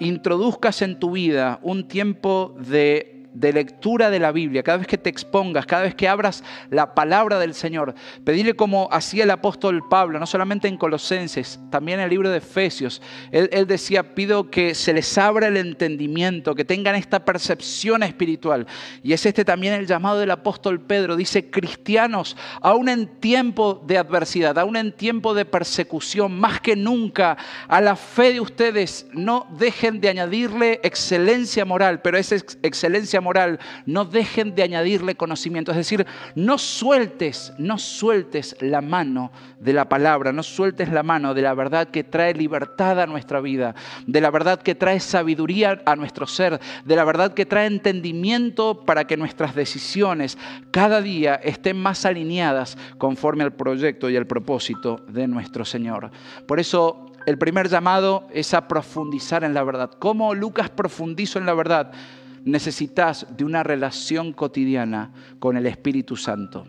introduzcas 0.00 0.82
en 0.82 0.98
tu 0.98 1.12
vida 1.12 1.60
un 1.62 1.86
tiempo 1.86 2.56
de 2.58 3.19
de 3.32 3.52
lectura 3.52 4.10
de 4.10 4.18
la 4.18 4.32
Biblia, 4.32 4.62
cada 4.62 4.78
vez 4.78 4.86
que 4.86 4.98
te 4.98 5.10
expongas, 5.10 5.66
cada 5.66 5.82
vez 5.82 5.94
que 5.94 6.08
abras 6.08 6.42
la 6.70 6.94
palabra 6.94 7.38
del 7.38 7.54
Señor, 7.54 7.94
pedirle 8.24 8.54
como 8.54 8.88
hacía 8.90 9.24
el 9.24 9.30
apóstol 9.30 9.88
Pablo, 9.88 10.18
no 10.18 10.26
solamente 10.26 10.68
en 10.68 10.76
Colosenses, 10.76 11.60
también 11.70 12.00
en 12.00 12.04
el 12.04 12.10
libro 12.10 12.30
de 12.30 12.38
Efesios. 12.38 13.00
Él, 13.30 13.48
él, 13.52 13.66
decía, 13.66 14.14
pido 14.14 14.50
que 14.50 14.74
se 14.74 14.92
les 14.92 15.16
abra 15.18 15.48
el 15.48 15.56
entendimiento, 15.56 16.54
que 16.54 16.64
tengan 16.64 16.94
esta 16.94 17.24
percepción 17.24 18.02
espiritual. 18.02 18.66
Y 19.02 19.12
es 19.12 19.24
este 19.26 19.44
también 19.44 19.74
el 19.74 19.86
llamado 19.86 20.18
del 20.18 20.30
apóstol 20.30 20.80
Pedro. 20.80 21.16
Dice, 21.16 21.50
cristianos, 21.50 22.36
aún 22.60 22.88
en 22.88 23.06
tiempo 23.20 23.82
de 23.86 23.98
adversidad, 23.98 24.58
aún 24.58 24.76
en 24.76 24.92
tiempo 24.92 25.34
de 25.34 25.44
persecución, 25.44 26.38
más 26.38 26.60
que 26.60 26.76
nunca, 26.76 27.36
a 27.68 27.80
la 27.80 27.96
fe 27.96 28.32
de 28.32 28.40
ustedes 28.40 29.06
no 29.12 29.46
dejen 29.58 30.00
de 30.00 30.08
añadirle 30.08 30.80
excelencia 30.82 31.64
moral, 31.64 32.00
pero 32.02 32.18
esa 32.18 32.36
excelencia 32.36 33.19
moral, 33.20 33.58
no 33.86 34.04
dejen 34.04 34.54
de 34.54 34.62
añadirle 34.62 35.14
conocimiento. 35.14 35.70
Es 35.70 35.76
decir, 35.76 36.06
no 36.34 36.58
sueltes, 36.58 37.52
no 37.58 37.78
sueltes 37.78 38.56
la 38.60 38.80
mano 38.80 39.30
de 39.58 39.72
la 39.72 39.88
palabra, 39.88 40.32
no 40.32 40.42
sueltes 40.42 40.90
la 40.90 41.02
mano 41.02 41.34
de 41.34 41.42
la 41.42 41.54
verdad 41.54 41.88
que 41.88 42.04
trae 42.04 42.34
libertad 42.34 43.00
a 43.00 43.06
nuestra 43.06 43.40
vida, 43.40 43.74
de 44.06 44.20
la 44.20 44.30
verdad 44.30 44.60
que 44.60 44.74
trae 44.74 45.00
sabiduría 45.00 45.82
a 45.84 45.96
nuestro 45.96 46.26
ser, 46.26 46.60
de 46.84 46.96
la 46.96 47.04
verdad 47.04 47.34
que 47.34 47.46
trae 47.46 47.66
entendimiento 47.66 48.84
para 48.84 49.06
que 49.06 49.16
nuestras 49.16 49.54
decisiones 49.54 50.38
cada 50.70 51.00
día 51.00 51.34
estén 51.36 51.80
más 51.80 52.04
alineadas 52.06 52.76
conforme 52.98 53.44
al 53.44 53.52
proyecto 53.52 54.10
y 54.10 54.16
al 54.16 54.26
propósito 54.26 55.00
de 55.08 55.26
nuestro 55.26 55.64
Señor. 55.64 56.10
Por 56.46 56.60
eso 56.60 57.06
el 57.26 57.38
primer 57.38 57.68
llamado 57.68 58.26
es 58.32 58.54
a 58.54 58.66
profundizar 58.66 59.44
en 59.44 59.54
la 59.54 59.62
verdad. 59.62 59.90
¿Cómo 59.98 60.34
Lucas 60.34 60.70
profundizó 60.70 61.38
en 61.38 61.46
la 61.46 61.54
verdad? 61.54 61.92
Necesitas 62.44 63.26
de 63.36 63.44
una 63.44 63.62
relación 63.62 64.32
cotidiana 64.32 65.12
con 65.38 65.56
el 65.56 65.66
Espíritu 65.66 66.16
Santo. 66.16 66.66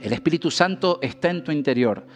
El 0.00 0.12
Espíritu 0.12 0.50
Santo 0.50 0.98
está 1.02 1.30
en 1.30 1.44
tu 1.44 1.52
interior. 1.52 2.06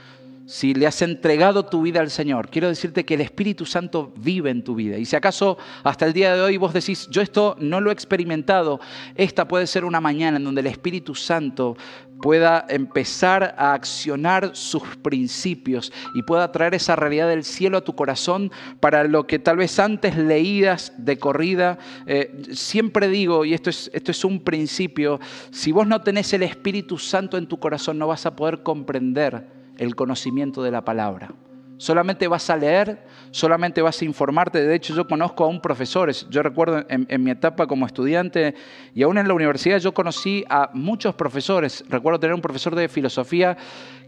Si 0.50 0.74
le 0.74 0.88
has 0.88 1.00
entregado 1.00 1.64
tu 1.66 1.82
vida 1.82 2.00
al 2.00 2.10
Señor, 2.10 2.48
quiero 2.50 2.66
decirte 2.66 3.04
que 3.04 3.14
el 3.14 3.20
Espíritu 3.20 3.64
Santo 3.64 4.12
vive 4.16 4.50
en 4.50 4.64
tu 4.64 4.74
vida. 4.74 4.98
Y 4.98 5.04
si 5.04 5.14
acaso 5.14 5.56
hasta 5.84 6.06
el 6.06 6.12
día 6.12 6.34
de 6.34 6.40
hoy 6.40 6.56
vos 6.56 6.72
decís, 6.72 7.06
yo 7.08 7.22
esto 7.22 7.54
no 7.60 7.80
lo 7.80 7.90
he 7.90 7.92
experimentado, 7.92 8.80
esta 9.14 9.46
puede 9.46 9.68
ser 9.68 9.84
una 9.84 10.00
mañana 10.00 10.38
en 10.38 10.44
donde 10.44 10.62
el 10.62 10.66
Espíritu 10.66 11.14
Santo 11.14 11.76
pueda 12.20 12.66
empezar 12.68 13.54
a 13.56 13.74
accionar 13.74 14.56
sus 14.56 14.82
principios 14.96 15.92
y 16.16 16.24
pueda 16.24 16.50
traer 16.50 16.74
esa 16.74 16.96
realidad 16.96 17.28
del 17.28 17.44
cielo 17.44 17.78
a 17.78 17.84
tu 17.84 17.94
corazón 17.94 18.50
para 18.80 19.04
lo 19.04 19.28
que 19.28 19.38
tal 19.38 19.56
vez 19.56 19.78
antes 19.78 20.16
leídas 20.16 20.92
de 20.98 21.16
corrida. 21.16 21.78
Eh, 22.06 22.42
siempre 22.50 23.06
digo, 23.06 23.44
y 23.44 23.54
esto 23.54 23.70
es, 23.70 23.88
esto 23.94 24.10
es 24.10 24.24
un 24.24 24.40
principio, 24.40 25.20
si 25.52 25.70
vos 25.70 25.86
no 25.86 26.00
tenés 26.00 26.32
el 26.32 26.42
Espíritu 26.42 26.98
Santo 26.98 27.38
en 27.38 27.46
tu 27.46 27.60
corazón 27.60 27.98
no 27.98 28.08
vas 28.08 28.26
a 28.26 28.34
poder 28.34 28.64
comprender 28.64 29.59
el 29.80 29.96
conocimiento 29.96 30.62
de 30.62 30.70
la 30.70 30.84
palabra. 30.84 31.32
Solamente 31.78 32.28
vas 32.28 32.50
a 32.50 32.56
leer, 32.58 33.02
solamente 33.30 33.80
vas 33.80 34.02
a 34.02 34.04
informarte. 34.04 34.62
De 34.62 34.74
hecho, 34.74 34.94
yo 34.94 35.08
conozco 35.08 35.44
a 35.44 35.48
un 35.48 35.62
profesor, 35.62 36.12
yo 36.28 36.42
recuerdo 36.42 36.84
en, 36.90 37.24
mi 37.24 37.30
etapa 37.30 37.66
como 37.66 37.86
estudiante 37.86 38.54
y 38.94 39.02
aún 39.02 39.16
en 39.16 39.26
la 39.26 39.32
universidad 39.32 39.78
yo 39.78 39.94
conocí 39.94 40.44
a 40.50 40.68
muchos 40.74 41.14
profesores. 41.14 41.82
Recuerdo 41.88 42.20
tener 42.20 42.34
un 42.34 42.42
profesor 42.42 42.74
de 42.74 42.90
filosofía 42.90 43.56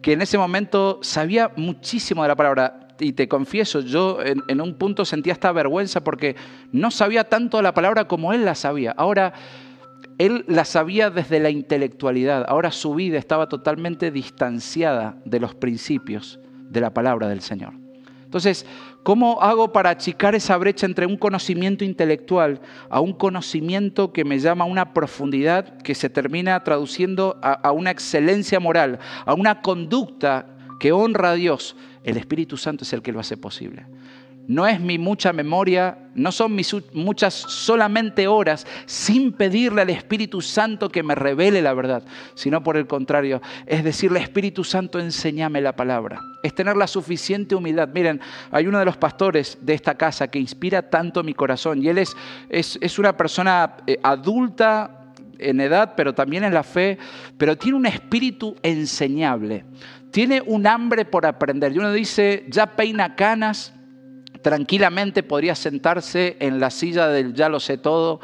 que 0.03 0.13
en 0.13 0.21
ese 0.21 0.37
momento 0.37 0.99
sabía 1.01 1.51
muchísimo 1.57 2.21
de 2.21 2.29
la 2.29 2.37
palabra. 2.37 2.89
Y 3.01 3.15
te 3.15 3.27
confieso, 3.27 3.81
yo 3.81 4.21
en, 4.23 4.43
en 4.49 4.61
un 4.61 4.75
punto 4.75 5.07
sentía 5.07 5.33
esta 5.33 5.51
vergüenza 5.53 6.05
porque 6.05 6.37
no 6.73 6.91
sabía 6.91 7.25
tanto 7.25 7.57
de 7.57 7.63
la 7.63 7.73
palabra 7.73 8.07
como 8.07 8.35
él 8.35 8.45
la 8.45 8.55
sabía. 8.55 8.93
Ahora, 8.99 9.33
él 10.19 10.45
la 10.49 10.65
sabía 10.65 11.11
desde 11.11 11.41
la 11.41 11.51
intelectualidad. 11.51 12.45
Ahora 12.49 12.71
su 12.71 12.95
vida 12.95 13.19
estaba 13.19 13.49
totalmente 13.49 14.11
distanciada 14.11 15.17
de 15.25 15.41
los 15.41 15.55
principios 15.55 16.39
de 16.71 16.81
la 16.81 16.95
palabra 16.95 17.29
del 17.29 17.41
Señor. 17.41 17.75
Entonces, 18.33 18.65
¿cómo 19.03 19.43
hago 19.43 19.73
para 19.73 19.91
achicar 19.91 20.35
esa 20.35 20.57
brecha 20.57 20.87
entre 20.87 21.05
un 21.05 21.19
conocimiento 21.19 21.85
intelectual 21.85 22.63
a 22.89 22.99
un 22.99 23.13
conocimiento 23.13 24.11
que 24.15 24.25
me 24.25 24.39
llama 24.39 24.65
a 24.65 24.69
una 24.69 24.95
profundidad 24.95 25.77
que 25.83 25.95
se 25.95 26.09
termina 26.09 26.65
traduciendo 26.65 27.39
a, 27.43 27.73
una 27.73 27.91
excelencia 27.91 28.59
moral, 28.59 28.99
a 29.27 29.35
una 29.35 29.61
conducta 29.61 30.47
que 30.81 30.93
honra 30.93 31.33
a 31.33 31.35
Dios, 31.35 31.77
el 32.05 32.17
Espíritu 32.17 32.57
Santo 32.57 32.85
es 32.85 32.93
el 32.95 33.03
que 33.03 33.13
lo 33.13 33.21
hace 33.21 33.37
posible. 33.37 33.85
No 34.49 34.67
es 34.67 34.81
mi 34.81 34.99
mucha 34.99 35.33
memoria, 35.33 35.99
no 36.15 36.33
son 36.33 36.55
mis 36.55 36.75
muchas 36.93 37.33
solamente 37.33 38.27
horas 38.27 38.67
sin 38.87 39.33
pedirle 39.33 39.83
al 39.83 39.91
Espíritu 39.91 40.41
Santo 40.41 40.89
que 40.89 41.05
me 41.05 41.15
revele 41.15 41.63
la 41.63 41.73
verdad, 41.75 42.03
sino 42.35 42.63
por 42.63 42.77
el 42.77 42.89
contrario, 42.89 43.41
es 43.67 43.85
decirle 43.85 44.21
Espíritu 44.21 44.65
Santo, 44.65 44.99
enséñame 44.99 45.61
la 45.61 45.77
palabra. 45.77 46.21
Es 46.43 46.55
tener 46.55 46.77
la 46.77 46.89
suficiente 46.89 47.55
humildad. 47.55 47.89
Miren, 47.95 48.21
hay 48.51 48.67
uno 48.67 48.81
de 48.81 48.85
los 48.85 48.97
pastores 48.97 49.59
de 49.61 49.75
esta 49.75 49.95
casa 49.95 50.29
que 50.29 50.41
inspira 50.41 50.91
tanto 50.91 51.23
mi 51.23 51.35
corazón 51.35 51.83
y 51.83 51.89
él 51.89 51.99
es, 51.99 52.17
es, 52.51 52.99
una 52.99 53.17
persona 53.17 53.77
eh, 53.87 53.99
adulta 54.03 55.03
en 55.39 55.61
edad, 55.61 55.95
pero 55.97 56.15
también 56.15 56.45
en 56.45 56.55
la 56.55 56.63
fe, 56.63 56.99
pero 57.39 57.57
tiene 57.57 57.79
un 57.79 57.87
espíritu 57.87 58.57
enseñable. 58.63 59.65
Tiene 60.11 60.43
un 60.45 60.67
hambre 60.67 61.05
por 61.05 61.27
aprender. 61.27 61.73
Y 61.73 61.79
uno 61.79 61.93
dice, 61.93 62.45
ya 62.49 62.67
peina 62.67 63.17
canas, 63.17 63.73
tranquilamente 64.43 65.23
podría 65.23 65.55
sentarse 65.55 66.37
en 66.41 66.61
la 66.61 66.71
silla 66.71 67.09
del 67.09 67.33
ya 67.33 67.49
lo 67.49 67.61
sé 67.61 67.79
todo 67.79 68.21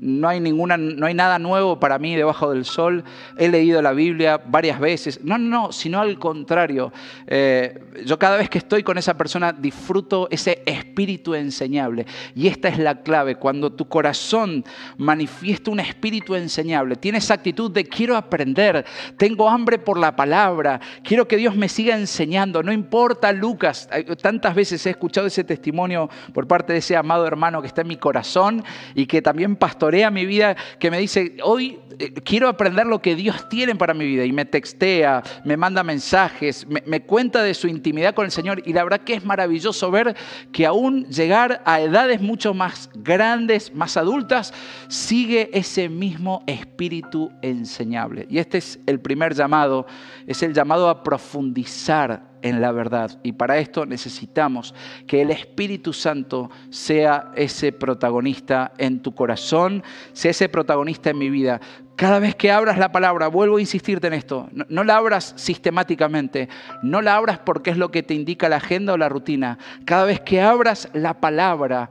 no 0.00 0.28
hay, 0.28 0.40
ninguna, 0.40 0.76
no 0.76 1.06
hay 1.06 1.14
nada 1.14 1.38
nuevo 1.38 1.78
para 1.78 1.98
mí 1.98 2.16
debajo 2.16 2.50
del 2.50 2.64
sol. 2.64 3.04
He 3.36 3.48
leído 3.48 3.80
la 3.80 3.92
Biblia 3.92 4.40
varias 4.44 4.80
veces. 4.80 5.20
No, 5.22 5.38
no, 5.38 5.48
no, 5.48 5.72
sino 5.72 6.00
al 6.00 6.18
contrario. 6.18 6.92
Eh, 7.26 7.80
yo 8.04 8.18
cada 8.18 8.36
vez 8.36 8.50
que 8.50 8.58
estoy 8.58 8.82
con 8.82 8.98
esa 8.98 9.14
persona 9.16 9.52
disfruto 9.52 10.28
ese 10.30 10.62
espíritu 10.66 11.34
enseñable. 11.34 12.06
Y 12.34 12.48
esta 12.48 12.68
es 12.68 12.78
la 12.78 13.02
clave. 13.02 13.36
Cuando 13.36 13.72
tu 13.72 13.88
corazón 13.88 14.64
manifiesta 14.98 15.70
un 15.70 15.80
espíritu 15.80 16.34
enseñable, 16.34 16.96
tienes 16.96 17.30
actitud 17.30 17.70
de 17.70 17.84
quiero 17.84 18.16
aprender, 18.16 18.84
tengo 19.16 19.48
hambre 19.48 19.78
por 19.78 19.98
la 19.98 20.16
palabra, 20.16 20.80
quiero 21.02 21.28
que 21.28 21.36
Dios 21.36 21.54
me 21.56 21.68
siga 21.68 21.96
enseñando. 21.96 22.62
No 22.62 22.72
importa, 22.72 23.32
Lucas, 23.32 23.88
tantas 24.20 24.54
veces 24.54 24.84
he 24.86 24.90
escuchado 24.90 25.26
ese 25.26 25.44
testimonio 25.44 26.10
por 26.32 26.48
parte 26.48 26.72
de 26.72 26.80
ese 26.80 26.96
amado 26.96 27.26
hermano 27.26 27.60
que 27.60 27.68
está 27.68 27.82
en 27.82 27.88
mi 27.88 27.96
corazón 27.96 28.64
y 28.94 29.06
que 29.06 29.22
también 29.22 29.56
pastor 29.56 29.83
a 29.84 30.10
mi 30.10 30.26
vida, 30.26 30.56
que 30.78 30.90
me 30.90 30.98
dice, 30.98 31.36
hoy 31.42 31.78
eh, 31.98 32.12
quiero 32.24 32.48
aprender 32.48 32.86
lo 32.86 33.00
que 33.00 33.14
Dios 33.14 33.48
tiene 33.48 33.74
para 33.74 33.94
mi 33.94 34.06
vida. 34.06 34.24
Y 34.24 34.32
me 34.32 34.44
textea, 34.44 35.22
me 35.44 35.56
manda 35.56 35.82
mensajes, 35.82 36.66
me, 36.66 36.82
me 36.86 37.02
cuenta 37.02 37.42
de 37.42 37.54
su 37.54 37.68
intimidad 37.68 38.14
con 38.14 38.24
el 38.24 38.30
Señor. 38.30 38.62
Y 38.64 38.72
la 38.72 38.82
verdad 38.82 39.00
que 39.00 39.14
es 39.14 39.24
maravilloso 39.24 39.90
ver 39.90 40.16
que 40.52 40.66
aún 40.66 41.04
llegar 41.06 41.62
a 41.64 41.80
edades 41.80 42.20
mucho 42.20 42.54
más 42.54 42.90
grandes, 42.94 43.74
más 43.74 43.96
adultas, 43.96 44.54
sigue 44.88 45.50
ese 45.52 45.88
mismo 45.88 46.42
espíritu 46.46 47.30
enseñable. 47.42 48.26
Y 48.30 48.38
este 48.38 48.58
es 48.58 48.78
el 48.86 49.00
primer 49.00 49.34
llamado, 49.34 49.86
es 50.26 50.42
el 50.42 50.54
llamado 50.54 50.88
a 50.88 51.02
profundizar 51.02 52.33
en 52.44 52.60
la 52.60 52.70
verdad. 52.72 53.18
Y 53.22 53.32
para 53.32 53.58
esto 53.58 53.86
necesitamos 53.86 54.74
que 55.06 55.22
el 55.22 55.30
Espíritu 55.30 55.94
Santo 55.94 56.50
sea 56.68 57.32
ese 57.34 57.72
protagonista 57.72 58.72
en 58.76 59.00
tu 59.00 59.14
corazón, 59.14 59.82
sea 60.12 60.30
ese 60.30 60.50
protagonista 60.50 61.10
en 61.10 61.18
mi 61.18 61.30
vida. 61.30 61.60
Cada 61.96 62.18
vez 62.18 62.34
que 62.34 62.52
abras 62.52 62.76
la 62.76 62.92
palabra, 62.92 63.28
vuelvo 63.28 63.56
a 63.56 63.60
insistirte 63.60 64.08
en 64.08 64.12
esto, 64.12 64.48
no, 64.52 64.84
la 64.84 64.96
abras 64.96 65.32
sistemáticamente, 65.36 66.50
no 66.82 67.00
la 67.00 67.16
abras 67.16 67.38
porque 67.38 67.70
es 67.70 67.78
lo 67.78 67.90
que 67.90 68.02
te 68.02 68.12
indica 68.12 68.50
la 68.50 68.56
agenda 68.56 68.92
o 68.92 68.98
la 68.98 69.08
rutina. 69.08 69.58
Cada 69.86 70.04
vez 70.04 70.20
que 70.20 70.42
abras 70.42 70.90
la 70.92 71.20
palabra, 71.20 71.90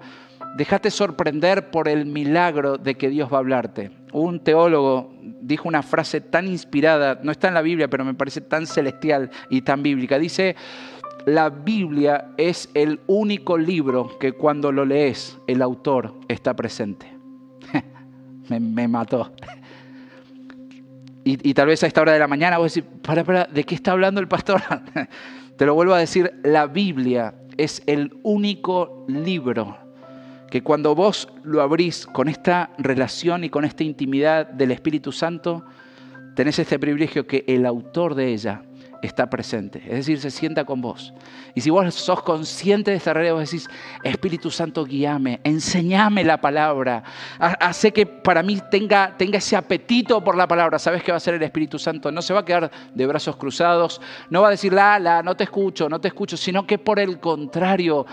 déjate 0.56 0.92
sorprender 0.92 1.72
por 1.72 1.88
el 1.88 2.06
milagro 2.06 2.78
de 2.78 2.94
que 2.94 3.10
Dios 3.10 3.34
va 3.34 3.38
a 3.38 3.40
hablarte. 3.40 3.90
Un 4.12 4.40
teólogo 4.42 5.16
dijo 5.44 5.68
una 5.68 5.84
frase 5.84 6.22
tan 6.22 6.48
inspirada, 6.48 7.20
no 7.22 7.32
está 7.32 7.48
en 7.48 7.54
la 7.54 7.62
Biblia, 7.62 7.88
pero 7.88 8.06
me 8.06 8.14
parece 8.14 8.42
tan 8.42 8.66
celestial 8.66 9.30
y 9.50 9.62
tan 9.62 9.84
bíblica. 9.84 10.18
Dice, 10.18 10.56
la 11.26 11.50
Biblia 11.50 12.32
es 12.38 12.70
el 12.74 13.00
único 13.08 13.58
libro 13.58 14.18
que 14.20 14.34
cuando 14.34 14.72
lo 14.72 14.86
lees 14.86 15.38
el 15.48 15.62
autor 15.62 16.16
está 16.28 16.56
presente. 16.56 17.08
me, 18.50 18.88
mató. 18.88 19.32
Y, 21.26 21.54
tal 21.54 21.68
vez 21.68 21.84
a 21.84 21.88
esta 21.88 22.02
hora 22.02 22.14
de 22.14 22.20
la 22.20 22.28
mañana 22.28 22.58
vos 22.58 22.74
decís, 22.74 22.90
para, 23.02 23.24
para, 23.24 23.46
¿de 23.46 23.64
qué 23.64 23.76
está 23.76 23.94
hablando 23.94 24.20
el 24.20 24.28
pastor? 24.28 24.62
Te 25.58 25.66
lo 25.66 25.76
vuelvo 25.76 25.94
a 25.94 26.00
decir, 26.00 26.32
la 26.44 26.68
Biblia 26.68 27.36
es 27.58 27.84
el 27.86 28.18
único 28.24 29.06
libro 29.08 29.83
que 30.54 30.62
cuando 30.62 30.94
vos 30.94 31.30
lo 31.44 31.64
abrís 31.64 32.06
con 32.06 32.30
esta 32.30 32.70
relación 32.78 33.44
y 33.44 33.50
con 33.50 33.66
esta 33.66 33.84
intimidad 33.84 34.46
del 34.46 34.70
Espíritu 34.70 35.12
Santo, 35.12 35.66
tenés 36.36 36.60
este 36.60 36.78
privilegio 36.78 37.26
que 37.26 37.44
el 37.48 37.66
autor 37.66 38.14
de 38.14 38.32
ella 38.32 38.62
está 39.04 39.30
presente, 39.30 39.84
es 39.86 39.92
decir, 39.92 40.20
se 40.20 40.32
sienta 40.32 40.66
con 40.66 40.82
vos. 40.82 41.14
Y 41.54 41.62
si 41.62 41.70
vos 41.70 41.94
sos 41.94 42.24
consciente 42.24 42.92
de 42.92 42.98
esta 42.98 43.14
realidad, 43.14 43.36
vos 43.36 43.52
decís, 43.52 43.70
Espíritu 44.04 44.50
Santo, 44.50 44.86
guíame, 44.86 45.42
enseñame 45.44 46.24
la 46.24 46.40
palabra, 46.40 47.04
hace 47.38 47.92
que 47.92 48.06
para 48.06 48.42
mí 48.42 48.60
tenga, 48.72 49.16
ese 49.20 49.56
apetito 49.56 50.24
por 50.24 50.38
la 50.38 50.48
palabra. 50.48 50.80
¿Sabes 50.80 51.04
qué 51.04 51.12
va 51.12 51.16
a 51.16 51.18
hacer 51.18 51.34
el 51.34 51.44
Espíritu 51.44 51.78
Santo? 51.78 52.12
No 52.12 52.22
se 52.22 52.34
va 52.34 52.42
a 52.42 52.46
quedar 52.46 52.72
de 52.94 53.06
brazos 53.06 53.36
cruzados, 53.36 54.00
no 54.30 54.42
va 54.42 54.48
a 54.48 54.52
decir, 54.52 54.72
la, 54.72 55.00
la, 55.00 55.22
no 55.22 55.36
te 55.36 55.44
escucho, 55.44 55.90
no 55.90 56.00
te 56.00 56.08
escucho, 56.08 56.38
sino 56.38 56.66
que 56.66 56.78
por 56.78 57.00
el 57.00 57.20
contrario, 57.20 58.06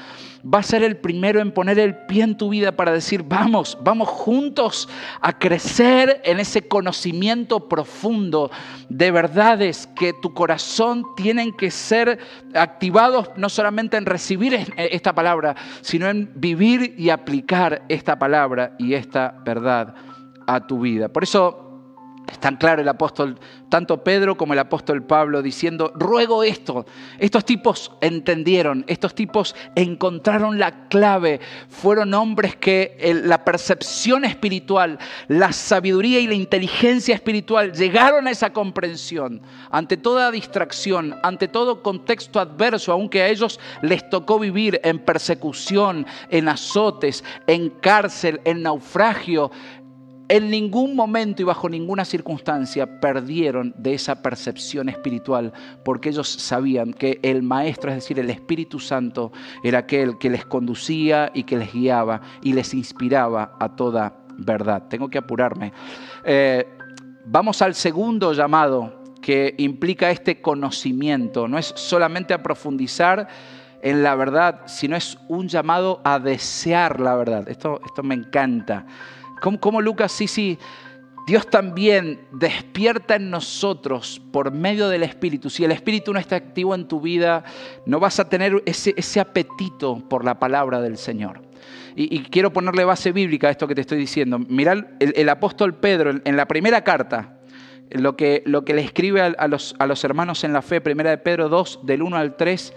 va 0.42 0.61
a 0.61 0.62
ser 0.62 0.83
el 0.83 0.96
primero 0.96 1.40
en 1.40 1.53
poner 1.53 1.79
el 1.79 1.94
pie 2.07 2.24
en 2.24 2.37
tu 2.37 2.48
vida 2.48 2.72
para 2.72 2.92
decir, 2.92 3.22
vamos, 3.22 3.79
vamos 3.83 4.09
juntos 4.09 4.88
a 5.20 5.38
crecer 5.38 6.20
en 6.24 6.40
ese 6.40 6.66
conocimiento 6.66 7.68
profundo 7.68 8.50
de 8.88 9.11
verdades 9.11 9.88
que 9.94 10.12
tu 10.12 10.33
corazón 10.33 10.79
tienen 11.16 11.52
que 11.52 11.70
ser 11.70 12.18
activados 12.54 13.30
no 13.36 13.48
solamente 13.48 13.96
en 13.96 14.06
recibir 14.06 14.72
esta 14.76 15.14
palabra, 15.14 15.54
sino 15.80 16.08
en 16.08 16.30
vivir 16.34 16.94
y 16.96 17.10
aplicar 17.10 17.82
esta 17.88 18.18
palabra 18.18 18.74
y 18.78 18.94
esta 18.94 19.34
verdad 19.44 19.94
a 20.46 20.66
tu 20.66 20.80
vida. 20.80 21.08
Por 21.08 21.22
eso 21.22 21.69
es 22.30 22.38
tan 22.38 22.56
claro 22.56 22.80
el 22.80 22.88
apóstol, 22.88 23.38
tanto 23.68 24.04
Pedro 24.04 24.36
como 24.36 24.52
el 24.52 24.58
apóstol 24.58 25.02
Pablo, 25.02 25.42
diciendo, 25.42 25.92
ruego 25.94 26.44
esto. 26.44 26.86
Estos 27.18 27.44
tipos 27.44 27.92
entendieron, 28.00 28.84
estos 28.86 29.14
tipos 29.14 29.56
encontraron 29.74 30.58
la 30.58 30.88
clave. 30.88 31.40
Fueron 31.68 32.14
hombres 32.14 32.56
que 32.56 32.96
la 33.24 33.44
percepción 33.44 34.24
espiritual, 34.24 34.98
la 35.28 35.52
sabiduría 35.52 36.20
y 36.20 36.26
la 36.26 36.34
inteligencia 36.34 37.14
espiritual 37.14 37.72
llegaron 37.72 38.26
a 38.26 38.30
esa 38.30 38.52
comprensión. 38.52 39.42
Ante 39.70 39.96
toda 39.96 40.30
distracción, 40.30 41.16
ante 41.22 41.48
todo 41.48 41.82
contexto 41.82 42.38
adverso, 42.38 42.92
aunque 42.92 43.22
a 43.22 43.28
ellos 43.28 43.58
les 43.82 44.08
tocó 44.08 44.38
vivir 44.38 44.80
en 44.84 44.98
persecución, 45.00 46.06
en 46.28 46.48
azotes, 46.48 47.24
en 47.46 47.70
cárcel, 47.70 48.40
en 48.44 48.62
naufragio, 48.62 49.50
en 50.30 50.48
ningún 50.48 50.94
momento 50.94 51.42
y 51.42 51.44
bajo 51.44 51.68
ninguna 51.68 52.04
circunstancia 52.04 53.00
perdieron 53.00 53.74
de 53.76 53.94
esa 53.94 54.22
percepción 54.22 54.88
espiritual, 54.88 55.52
porque 55.84 56.10
ellos 56.10 56.28
sabían 56.28 56.92
que 56.92 57.18
el 57.22 57.42
Maestro, 57.42 57.90
es 57.90 57.96
decir, 57.96 58.20
el 58.20 58.30
Espíritu 58.30 58.78
Santo, 58.78 59.32
era 59.64 59.80
aquel 59.80 60.18
que 60.18 60.30
les 60.30 60.46
conducía 60.46 61.32
y 61.34 61.42
que 61.42 61.56
les 61.56 61.72
guiaba 61.72 62.20
y 62.42 62.52
les 62.52 62.72
inspiraba 62.74 63.56
a 63.58 63.74
toda 63.74 64.14
verdad. 64.38 64.84
Tengo 64.88 65.08
que 65.08 65.18
apurarme. 65.18 65.72
Eh, 66.24 66.64
vamos 67.24 67.60
al 67.60 67.74
segundo 67.74 68.32
llamado 68.32 69.02
que 69.20 69.56
implica 69.58 70.12
este 70.12 70.40
conocimiento. 70.40 71.48
No 71.48 71.58
es 71.58 71.72
solamente 71.74 72.34
a 72.34 72.40
profundizar 72.40 73.26
en 73.82 74.04
la 74.04 74.14
verdad, 74.14 74.60
sino 74.66 74.94
es 74.94 75.18
un 75.26 75.48
llamado 75.48 76.00
a 76.04 76.20
desear 76.20 77.00
la 77.00 77.16
verdad. 77.16 77.48
Esto, 77.48 77.80
esto 77.84 78.04
me 78.04 78.14
encanta. 78.14 78.86
Como, 79.40 79.81
Lucas, 79.81 80.12
sí, 80.12 80.26
sí, 80.26 80.59
Dios 81.26 81.48
también 81.48 82.20
despierta 82.33 83.16
en 83.16 83.31
nosotros 83.31 84.20
por 84.33 84.50
medio 84.50 84.88
del 84.88 85.03
Espíritu. 85.03 85.50
Si 85.50 85.64
el 85.64 85.72
Espíritu 85.72 86.12
no 86.12 86.18
está 86.18 86.37
activo 86.37 86.74
en 86.74 86.88
tu 86.88 87.00
vida, 87.00 87.44
no 87.87 88.00
vas 88.00 88.20
a 88.20 88.29
tener 88.29 88.62
ese, 88.66 89.20
apetito 89.20 90.09
por 90.09 90.24
la 90.24 90.38
palabra 90.38 90.81
del 90.81 90.96
Señor. 90.96 91.42
Y, 91.96 92.20
quiero 92.24 92.53
ponerle 92.53 92.85
base 92.85 93.12
bíblica 93.12 93.48
a 93.48 93.50
esto 93.50 93.68
que 93.68 93.74
te 93.74 93.83
estoy 93.83 93.98
diciendo. 93.98 94.38
Mirad 94.38 94.79
el, 95.00 95.29
apóstol 95.29 95.74
Pedro 95.74 96.11
en, 96.24 96.37
la 96.37 96.46
primera 96.46 96.83
carta, 96.83 97.38
lo 97.90 98.16
que, 98.16 98.42
le 98.46 98.83
escribe 98.83 99.20
a, 99.20 99.48
los, 99.48 99.74
a, 99.79 99.87
los, 99.87 100.03
hermanos 100.05 100.44
en 100.44 100.53
la 100.53 100.62
fe, 100.62 100.81
primera 100.81 101.11
de 101.11 101.18
Pedro 101.18 101.48
2, 101.48 101.81
del 101.85 102.03
1 102.03 102.16
al 102.16 102.37
3. 102.37 102.72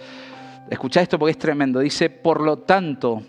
Escucha 0.69 1.01
esto 1.01 1.17
porque 1.17 1.31
es 1.31 1.37
tremendo. 1.37 1.79
Dice, 1.79 2.09
por 2.09 2.41
lo 2.41 2.59
tanto, 2.59 3.23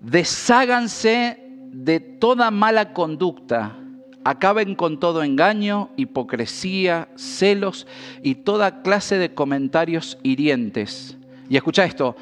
desháganse 0.00 1.47
de 1.72 2.00
toda 2.00 2.50
mala 2.50 2.92
conducta, 2.92 3.76
acaben 4.24 4.74
con 4.74 5.00
todo 5.00 5.22
engaño, 5.22 5.90
hipocresía, 5.96 7.08
celos 7.16 7.86
y 8.22 8.36
toda 8.36 8.82
clase 8.82 9.18
de 9.18 9.34
comentarios 9.34 10.18
hirientes. 10.22 11.16
Y 11.48 11.56
escucha 11.56 11.84
esto, 11.84 12.16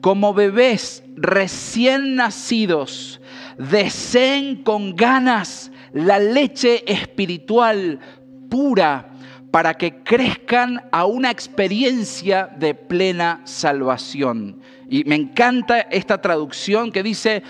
como 0.00 0.34
bebés 0.34 1.04
recién 1.14 2.16
nacidos, 2.16 3.20
deseen 3.58 4.62
con 4.62 4.96
ganas 4.96 5.70
la 5.92 6.18
leche 6.18 6.82
espiritual 6.92 8.00
pura 8.48 9.12
para 9.52 9.74
que 9.74 10.02
crezcan 10.02 10.82
a 10.90 11.04
una 11.04 11.30
experiencia 11.30 12.48
de 12.58 12.74
plena 12.74 13.42
salvación. 13.44 14.60
Y 14.88 15.04
me 15.04 15.14
encanta 15.14 15.80
esta 15.80 16.20
traducción 16.20 16.90
que 16.90 17.02
dice, 17.02 17.42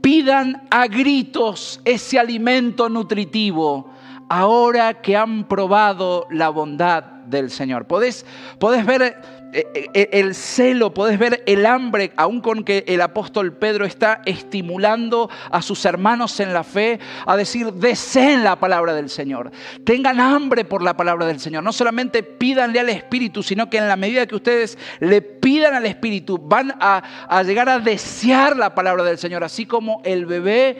pidan 0.00 0.66
a 0.70 0.86
gritos 0.86 1.80
ese 1.84 2.18
alimento 2.18 2.88
nutritivo 2.88 3.90
ahora 4.28 5.00
que 5.00 5.16
han 5.16 5.44
probado 5.44 6.26
la 6.30 6.50
bondad 6.50 7.02
del 7.02 7.50
Señor. 7.50 7.86
Podés, 7.86 8.24
ver 8.60 9.37
el 9.52 10.34
celo, 10.34 10.92
podés 10.92 11.18
ver 11.18 11.42
el 11.46 11.64
hambre, 11.64 12.12
aún 12.16 12.40
con 12.40 12.64
que 12.64 12.84
el 12.86 13.00
apóstol 13.00 13.54
Pedro 13.54 13.84
está 13.84 14.20
estimulando 14.26 15.30
a 15.50 15.62
sus 15.62 15.84
hermanos 15.84 16.38
en 16.40 16.52
la 16.52 16.64
fe 16.64 16.98
a 17.26 17.36
decir, 17.36 17.72
deseen 17.72 18.44
la 18.44 18.56
palabra 18.56 18.94
del 18.94 19.08
Señor, 19.08 19.50
tengan 19.84 20.20
hambre 20.20 20.64
por 20.64 20.82
la 20.82 20.96
palabra 20.96 21.26
del 21.26 21.40
Señor. 21.40 21.62
No 21.62 21.72
solamente 21.72 22.22
pídanle 22.22 22.80
al 22.80 22.90
Espíritu, 22.90 23.42
sino 23.42 23.70
que 23.70 23.78
en 23.78 23.88
la 23.88 23.96
medida 23.96 24.26
que 24.26 24.36
ustedes 24.36 24.76
le 25.00 25.22
pidan 25.22 25.74
al 25.74 25.86
Espíritu, 25.86 26.38
van 26.38 26.74
a, 26.80 27.02
a 27.28 27.42
llegar 27.42 27.68
a 27.68 27.78
desear 27.78 28.56
la 28.56 28.74
palabra 28.74 29.04
del 29.04 29.18
Señor, 29.18 29.44
así 29.44 29.64
como 29.64 30.02
el 30.04 30.26
bebé 30.26 30.78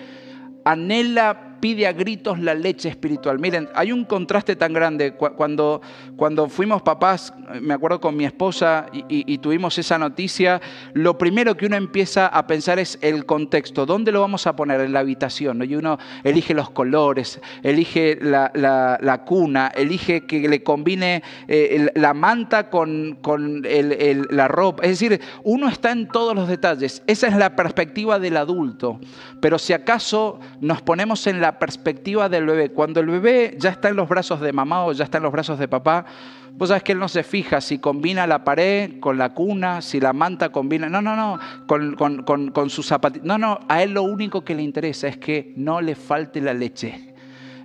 anhela 0.65 1.48
pide 1.61 1.87
a 1.87 1.93
gritos 1.93 2.39
la 2.39 2.55
leche 2.55 2.89
espiritual. 2.89 3.39
Miren, 3.39 3.69
hay 3.75 3.93
un 3.93 4.05
contraste 4.05 4.57
tan 4.57 4.73
grande. 4.73 5.13
Cuando, 5.13 5.81
cuando 6.17 6.49
fuimos 6.49 6.83
papás, 6.83 7.33
me 7.61 7.75
acuerdo 7.75 8.01
con 8.01 8.17
mi 8.17 8.25
esposa 8.25 8.87
y, 8.93 9.39
tuvimos 9.39 9.79
esa 9.79 9.99
noticia, 9.99 10.61
lo 10.95 11.17
primero 11.17 11.57
que 11.57 11.67
uno 11.67 11.77
empieza 11.77 12.27
a 12.27 12.47
pensar 12.47 12.79
es 12.79 12.99
el 13.03 13.25
contexto. 13.27 13.87
¿Dónde 13.87 14.13
lo 14.13 14.21
vamos 14.21 14.47
a 14.47 14.57
poner? 14.57 14.81
En 14.81 14.93
la 14.93 15.01
habitación. 15.01 15.63
Y 15.69 15.75
uno 15.75 15.99
elige 16.25 16.55
los 16.55 16.71
colores, 16.71 17.41
elige 17.63 18.19
la, 18.21 19.23
cuna, 19.27 19.69
elige 19.69 20.27
que 20.27 20.49
le 20.49 20.63
combine 20.63 21.23
eh, 21.47 21.91
la 21.95 22.15
manta 22.15 22.71
con, 22.71 23.19
con 23.21 23.63
la 23.63 24.49
ropa. 24.49 24.85
Es 24.85 24.99
decir, 25.01 25.21
uno 25.45 25.69
está 25.69 25.93
en 25.93 26.09
todos 26.09 26.35
los 26.35 26.49
detalles. 26.49 27.03
Esa 27.07 27.29
es 27.29 27.37
la 27.37 27.57
perspectiva 27.57 28.19
del 28.19 28.37
adulto. 28.37 29.01
Pero 29.41 29.59
si 29.59 29.73
acaso 29.73 30.41
nos 30.61 30.83
ponemos 30.83 31.27
en 31.27 31.41
la 31.41 31.48
perspectiva 31.57 32.29
del 32.29 32.47
bebé. 32.47 32.71
Cuando 32.71 32.99
el 32.99 33.07
bebé 33.07 33.57
ya 33.59 33.71
está 33.71 33.91
en 33.91 33.95
los 33.95 34.09
brazos 34.09 34.41
de 34.41 34.53
mamá 34.53 34.85
o 34.85 34.93
ya 34.93 35.05
está 35.05 35.19
en 35.19 35.23
los 35.23 35.31
brazos 35.31 35.57
de 35.61 35.69
papá, 35.69 36.05
vos 36.53 36.71
sabes 36.71 36.83
que 36.83 36.91
él 36.91 36.99
no 36.99 37.09
se 37.09 37.23
fija 37.23 37.61
si 37.61 37.79
combina 37.79 38.27
la 38.27 38.43
pared 38.43 38.99
con 38.99 39.17
la 39.17 39.33
cuna, 39.35 39.81
si 39.81 40.01
la 40.01 40.13
manta 40.13 40.49
combina. 40.51 40.89
No, 40.89 41.01
no, 41.01 41.15
no, 41.15 41.39
con, 41.69 41.95
con, 41.95 42.51
con, 42.51 42.71
sus 42.71 42.87
zapatillas. 42.87 43.25
No, 43.25 43.39
no, 43.39 43.61
a 43.69 43.83
él 43.85 43.93
lo 43.93 44.03
único 44.03 44.45
que 44.45 44.57
le 44.57 44.63
interesa 44.63 45.07
es 45.07 45.17
que 45.17 45.53
no 45.55 45.81
le 45.81 45.95
falte 45.95 46.41
la 46.41 46.53
leche. 46.53 47.15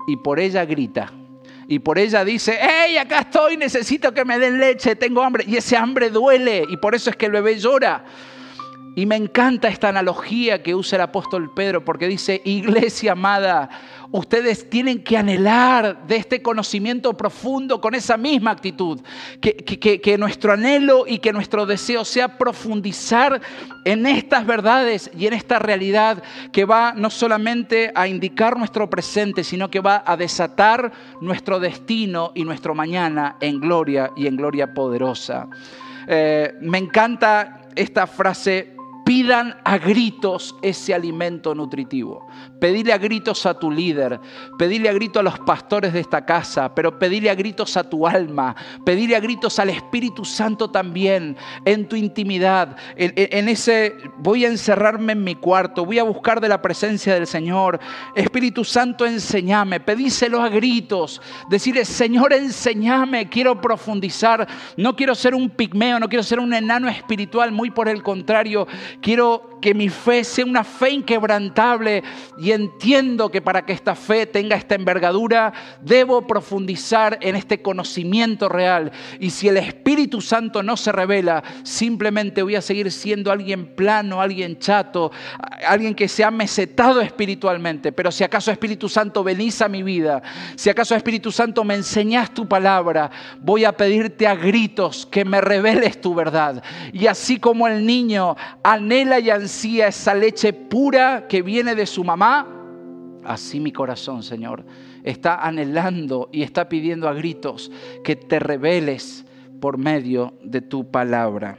Y 0.08 0.18
por 0.18 0.40
ella 0.40 0.66
grita. 0.66 1.12
Y 1.68 1.80
por 1.80 1.98
ella 1.98 2.24
dice, 2.24 2.60
hey, 2.62 2.98
acá 2.98 3.20
estoy, 3.20 3.58
necesito 3.58 4.14
que 4.14 4.24
me 4.24 4.38
den 4.38 4.60
leche, 4.60 4.96
tengo 4.96 5.24
hambre. 5.24 5.44
Y 5.48 5.56
ese 5.56 5.76
hambre 5.76 6.10
duele. 6.10 6.66
Y 6.70 6.78
por 6.78 6.94
eso 6.94 7.10
es 7.10 7.16
que 7.16 7.26
el 7.26 7.32
bebé 7.32 7.58
llora. 7.58 8.06
Y 8.96 9.08
me 9.08 9.16
encanta 9.16 9.70
esta 9.70 9.90
analogía 9.90 10.62
que 10.62 10.76
usa 10.76 10.98
el 10.98 11.02
apóstol 11.02 11.52
Pedro 11.54 11.84
porque 11.84 12.08
dice, 12.08 12.42
iglesia 12.46 13.14
amada, 13.14 13.70
ustedes 14.12 14.70
tienen 14.70 15.04
que 15.04 15.18
anhelar 15.18 16.06
de 16.06 16.18
este 16.18 16.44
conocimiento 16.44 17.18
profundo 17.18 17.82
con 17.82 17.96
esa 17.96 18.18
misma 18.18 18.52
actitud. 18.52 19.02
Que, 19.42 19.56
que, 19.56 20.18
nuestro 20.20 20.54
anhelo 20.54 21.06
y 21.08 21.18
que 21.18 21.34
nuestro 21.34 21.66
deseo 21.66 22.06
sea 22.06 22.38
profundizar 22.38 23.42
en 23.84 24.06
estas 24.06 24.46
verdades 24.46 25.10
y 25.18 25.26
en 25.26 25.34
esta 25.34 25.58
realidad 25.58 26.22
que 26.52 26.66
va 26.66 26.94
no 26.96 27.10
solamente 27.10 27.92
a 27.96 28.08
indicar 28.08 28.56
nuestro 28.58 28.92
presente, 28.92 29.44
sino 29.44 29.72
que 29.72 29.80
va 29.80 30.04
a 30.06 30.16
desatar 30.16 30.92
nuestro 31.20 31.60
destino 31.60 32.32
y 32.36 32.46
nuestro 32.46 32.76
mañana 32.76 33.38
en 33.42 33.60
gloria 33.60 34.12
y 34.16 34.28
en 34.28 34.38
gloria 34.38 34.72
poderosa. 34.72 35.48
Eh, 36.08 36.54
me 36.62 36.78
encanta 36.78 37.62
esta 37.76 38.08
frase 38.08 38.73
pidan 39.04 39.56
a 39.64 39.78
gritos 39.78 40.56
ese 40.62 40.94
alimento 40.94 41.54
nutritivo. 41.54 42.28
Pedile 42.60 42.94
a 42.94 42.98
gritos 42.98 43.46
a 43.46 43.58
tu 43.60 43.70
líder, 43.70 44.20
pedile 44.58 44.90
a 44.90 44.94
gritos 44.94 45.20
a 45.20 45.24
los 45.24 45.40
pastores 45.40 45.94
de 45.94 46.00
esta 46.00 46.26
casa, 46.26 46.74
pero 46.74 46.98
pedile 46.98 47.30
a 47.30 47.36
gritos 47.36 47.76
a 47.76 47.84
tu 47.84 48.08
alma, 48.08 48.56
pedile 48.86 49.16
a 49.16 49.20
gritos 49.20 49.60
al 49.60 49.70
Espíritu 49.70 50.24
Santo 50.24 50.70
también, 50.70 51.36
en 51.66 51.88
tu 51.88 51.96
intimidad, 51.96 52.78
en, 52.96 53.50
ese, 53.50 53.96
voy 54.18 54.46
a 54.46 54.50
encerrarme 54.50 55.14
en 55.14 55.24
mi 55.24 55.36
cuarto, 55.36 55.86
voy 55.86 56.00
a 56.00 56.04
buscar 56.04 56.40
de 56.40 56.50
la 56.50 56.62
presencia 56.62 57.14
del 57.14 57.28
Señor. 57.28 57.80
Espíritu 58.16 58.64
Santo, 58.64 59.06
enséñame, 59.06 59.80
pedíselo 59.80 60.42
a 60.42 60.50
gritos, 60.50 61.22
decirle, 61.50 61.86
Señor, 61.86 62.34
enséñame, 62.34 63.30
quiero 63.30 63.60
profundizar, 63.60 64.48
no 64.78 64.96
quiero 64.96 65.16
ser 65.16 65.36
un 65.36 65.50
pigmeo, 65.50 66.00
no 66.00 66.08
quiero 66.08 66.24
ser 66.24 66.40
un 66.40 66.54
enano 66.54 66.88
espiritual, 66.88 67.52
muy 67.52 67.72
por 67.72 67.90
el 67.90 68.02
contrario, 68.02 68.68
quiero 69.02 69.54
que 69.64 69.74
mi 69.74 69.88
fe 69.88 70.26
sea 70.26 70.46
una 70.46 70.66
fe 70.66 70.90
inquebrantable 70.90 72.04
y 72.38 72.52
entiendo 72.52 73.32
que 73.32 73.42
para 73.42 73.66
que 73.66 73.72
esta 73.72 73.96
fe 73.96 74.26
tenga 74.26 74.58
esta 74.58 74.76
envergadura, 74.76 75.54
debo 75.82 76.28
profundizar 76.28 77.18
en 77.22 77.38
este 77.38 77.62
conocimiento 77.62 78.50
real. 78.50 78.92
Y 79.22 79.30
si 79.30 79.48
el 79.48 79.56
Espíritu 79.56 80.20
Santo 80.20 80.64
no 80.64 80.76
se 80.76 80.92
revela, 80.92 81.42
simplemente 81.64 82.44
voy 82.44 82.56
a 82.56 82.62
seguir 82.62 82.92
siendo 82.92 83.32
alguien 83.32 83.68
plano, 83.74 84.22
alguien 84.22 84.60
chato, 84.60 85.14
alguien 85.66 85.96
que 85.96 86.10
se 86.10 86.26
ha 86.26 86.32
mesetado 86.32 87.00
espiritualmente. 87.00 87.94
Pero 87.94 88.12
si 88.12 88.26
acaso 88.26 88.52
Espíritu 88.52 88.90
Santo 88.90 89.24
venís 89.24 89.62
a 89.62 89.70
mi 89.70 89.82
vida, 89.82 90.22
si 90.56 90.70
acaso 90.70 90.94
Espíritu 90.94 91.32
Santo 91.32 91.64
me 91.64 91.76
enseñas 91.76 92.34
tu 92.34 92.50
palabra, 92.50 93.10
voy 93.40 93.64
a 93.64 93.72
pedirte 93.72 94.28
a 94.28 94.36
gritos 94.36 95.06
que 95.06 95.24
me 95.24 95.40
reveles 95.40 96.02
tu 96.02 96.14
verdad. 96.14 96.62
Y 96.92 97.08
así 97.08 97.40
como 97.40 97.66
el 97.66 97.86
niño 97.86 98.36
anhela 98.84 99.20
y 99.20 99.30
ansía, 99.30 99.88
esa 99.88 100.14
leche 100.14 100.52
pura 100.52 101.26
que 101.28 101.42
viene 101.42 101.74
de 101.74 101.86
su 101.86 102.04
mamá, 102.04 102.46
así 103.24 103.60
mi 103.60 103.72
corazón, 103.72 104.24
Señor, 104.24 104.66
está 105.04 105.36
anhelando 105.36 106.30
y 106.34 106.44
está 106.44 106.68
pidiendo 106.68 107.08
a 107.08 107.14
gritos 107.14 107.72
que 108.04 108.18
te 108.18 108.40
reveles 108.40 109.26
por 109.62 109.78
medio 109.78 110.34
de 110.44 110.60
tu 110.60 110.92
palabra. 110.92 111.58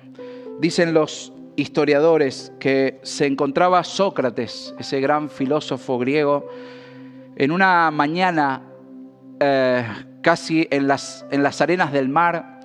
Dicen 0.60 0.92
los 0.92 1.32
historiadores 1.56 2.52
que 2.60 3.00
se 3.02 3.26
encontraba 3.26 3.82
Sócrates, 3.84 4.74
ese 4.78 5.00
gran 5.00 5.30
filósofo 5.30 5.98
griego, 5.98 6.46
en 7.36 7.50
una 7.50 7.90
mañana 7.90 8.62
eh, 9.40 9.86
casi 10.22 10.68
en 10.70 10.88
las, 10.88 11.24
en 11.30 11.42
las 11.42 11.60
arenas 11.62 11.90
del 11.90 12.08
mar 12.10 12.60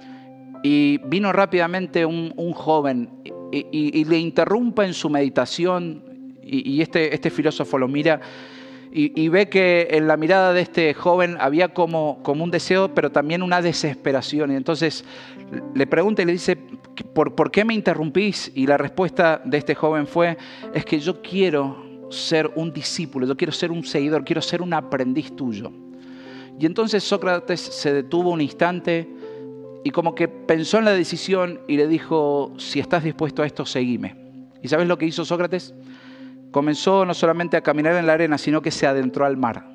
y 0.63 0.97
vino 1.05 1.31
rápidamente 1.31 2.05
un 2.05 2.53
joven 2.53 3.09
y, 3.51 4.03
le 4.05 4.17
interrumpa 4.17 4.85
en 4.85 4.93
su 4.93 5.09
meditación 5.09 6.37
y, 6.43 6.81
este, 6.81 7.13
este 7.13 7.29
filósofo 7.29 7.77
lo 7.77 7.87
mira 7.87 8.19
y, 8.91 9.27
ve 9.29 9.49
que 9.49 9.87
en 9.91 10.07
la 10.07 10.17
mirada 10.17 10.51
de 10.51 10.61
este 10.61 10.93
joven 10.95 11.37
había 11.39 11.73
como, 11.73 12.23
como 12.23 12.43
un 12.43 12.49
deseo, 12.49 12.93
pero 12.95 13.11
también 13.11 13.43
una 13.43 13.61
desesperación. 13.61 14.51
Y 14.51 14.55
entonces 14.55 15.05
le 15.75 15.85
pregunta 15.85 16.23
y 16.23 16.25
le 16.25 16.31
dice, 16.31 16.55
¿por, 17.13 17.35
¿por 17.35 17.51
qué 17.51 17.63
me 17.63 17.75
interrumpís? 17.75 18.51
Y 18.55 18.65
la 18.65 18.77
respuesta 18.77 19.41
de 19.45 19.59
este 19.59 19.75
joven 19.75 20.07
fue, 20.07 20.37
es 20.73 20.85
que 20.85 20.99
yo 20.99 21.21
quiero 21.21 21.85
ser 22.09 22.49
un 22.55 22.73
discípulo, 22.73 23.27
yo 23.27 23.37
quiero 23.37 23.53
ser 23.53 23.71
un 23.71 23.83
seguidor, 23.83 24.25
quiero 24.25 24.41
ser 24.41 24.61
un 24.63 24.73
aprendiz 24.73 25.35
tuyo. 25.35 25.71
Y 26.59 26.65
entonces 26.65 27.03
Sócrates 27.03 27.61
se 27.61 27.93
detuvo 27.93 28.31
un 28.31 28.41
instante, 28.41 29.07
y 29.83 29.91
como 29.91 30.15
que 30.15 30.27
pensó 30.27 30.77
en 30.77 30.85
la 30.85 30.91
decisión 30.91 31.61
y 31.67 31.77
le 31.77 31.87
dijo, 31.87 32.53
si 32.57 32.79
estás 32.79 33.03
dispuesto 33.03 33.43
a 33.43 33.45
esto, 33.45 33.65
seguime. 33.65 34.15
¿Y 34.61 34.67
sabes 34.67 34.87
lo 34.87 34.97
que 34.97 35.05
hizo 35.05 35.23
Sócrates? 35.23 35.73
Comenzó 36.51 37.05
no 37.05 37.13
solamente 37.13 37.55
a 37.55 37.61
caminar 37.61 37.95
en 37.95 38.05
la 38.07 38.13
arena, 38.13 38.37
sino 38.37 38.61
que 38.61 38.71
se 38.71 38.87
adentró 38.87 39.25
al 39.25 39.37
mar. 39.37 39.71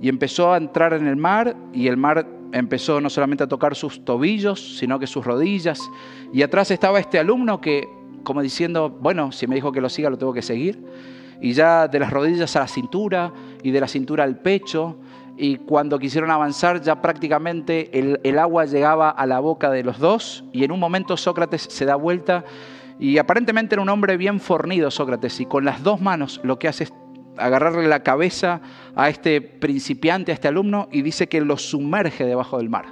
Y 0.00 0.08
empezó 0.08 0.52
a 0.52 0.56
entrar 0.56 0.92
en 0.92 1.06
el 1.06 1.16
mar 1.16 1.56
y 1.72 1.86
el 1.86 1.96
mar 1.96 2.26
empezó 2.52 3.00
no 3.00 3.10
solamente 3.10 3.44
a 3.44 3.46
tocar 3.46 3.74
sus 3.74 4.04
tobillos, 4.04 4.78
sino 4.78 4.98
que 4.98 5.06
sus 5.06 5.24
rodillas. 5.24 5.80
Y 6.32 6.42
atrás 6.42 6.70
estaba 6.70 6.98
este 6.98 7.18
alumno 7.18 7.60
que, 7.60 7.88
como 8.24 8.42
diciendo, 8.42 8.90
bueno, 8.90 9.32
si 9.32 9.46
me 9.46 9.54
dijo 9.54 9.70
que 9.70 9.80
lo 9.80 9.88
siga, 9.88 10.10
lo 10.10 10.18
tengo 10.18 10.32
que 10.32 10.42
seguir. 10.42 10.84
Y 11.40 11.52
ya 11.52 11.86
de 11.86 12.00
las 12.00 12.10
rodillas 12.10 12.56
a 12.56 12.60
la 12.60 12.68
cintura 12.68 13.32
y 13.62 13.70
de 13.70 13.80
la 13.80 13.86
cintura 13.86 14.24
al 14.24 14.38
pecho 14.38 14.98
y 15.38 15.56
cuando 15.56 16.00
quisieron 16.00 16.32
avanzar 16.32 16.82
ya 16.82 17.00
prácticamente 17.00 17.96
el, 17.96 18.38
agua 18.38 18.64
llegaba 18.64 19.08
a 19.08 19.24
la 19.24 19.38
boca 19.38 19.70
de 19.70 19.84
los 19.84 19.98
dos 19.98 20.44
y 20.52 20.64
en 20.64 20.72
un 20.72 20.80
momento 20.80 21.16
Sócrates 21.16 21.62
se 21.70 21.84
da 21.84 21.94
vuelta 21.94 22.44
y 22.98 23.18
aparentemente 23.18 23.76
era 23.76 23.82
un 23.82 23.88
hombre 23.88 24.16
bien 24.16 24.40
fornido 24.40 24.90
Sócrates 24.90 25.38
y 25.40 25.46
con 25.46 25.64
las 25.64 25.84
dos 25.84 26.00
manos 26.00 26.40
lo 26.42 26.58
que 26.58 26.66
hace 26.66 26.84
es 26.84 26.92
agarrarle 27.36 27.86
la 27.86 28.02
cabeza 28.02 28.60
a 28.96 29.08
este 29.08 29.40
principiante, 29.40 30.32
a 30.32 30.34
este 30.34 30.48
alumno 30.48 30.88
y 30.90 31.02
dice 31.02 31.28
que 31.28 31.40
lo 31.40 31.56
sumerge 31.56 32.24
debajo 32.24 32.58
del 32.58 32.68
mar. 32.68 32.86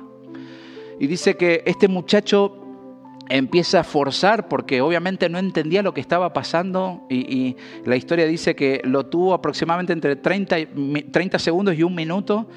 Y 1.00 1.09
dice 1.09 1.37
que 1.37 1.64
este 1.66 1.88
muchacho 1.88 2.65
empieza 3.28 3.80
a 3.80 3.84
forzar 3.84 4.48
porque 4.48 4.80
obviamente 4.80 5.28
no 5.28 5.38
entendía 5.38 5.82
lo 5.82 5.94
que 5.94 6.00
estaba 6.00 6.32
pasando 6.32 7.06
y, 7.10 7.56
la 7.84 7.96
historia 7.96 8.26
dice 8.26 8.54
que 8.54 8.80
lo 8.84 9.06
tuvo 9.06 9.34
aproximadamente 9.34 9.92
entre 9.92 10.16
30, 10.16 10.56
30, 11.10 11.38
segundos 11.38 11.76
y 11.76 11.82
un 11.82 11.94
minuto 11.94 12.48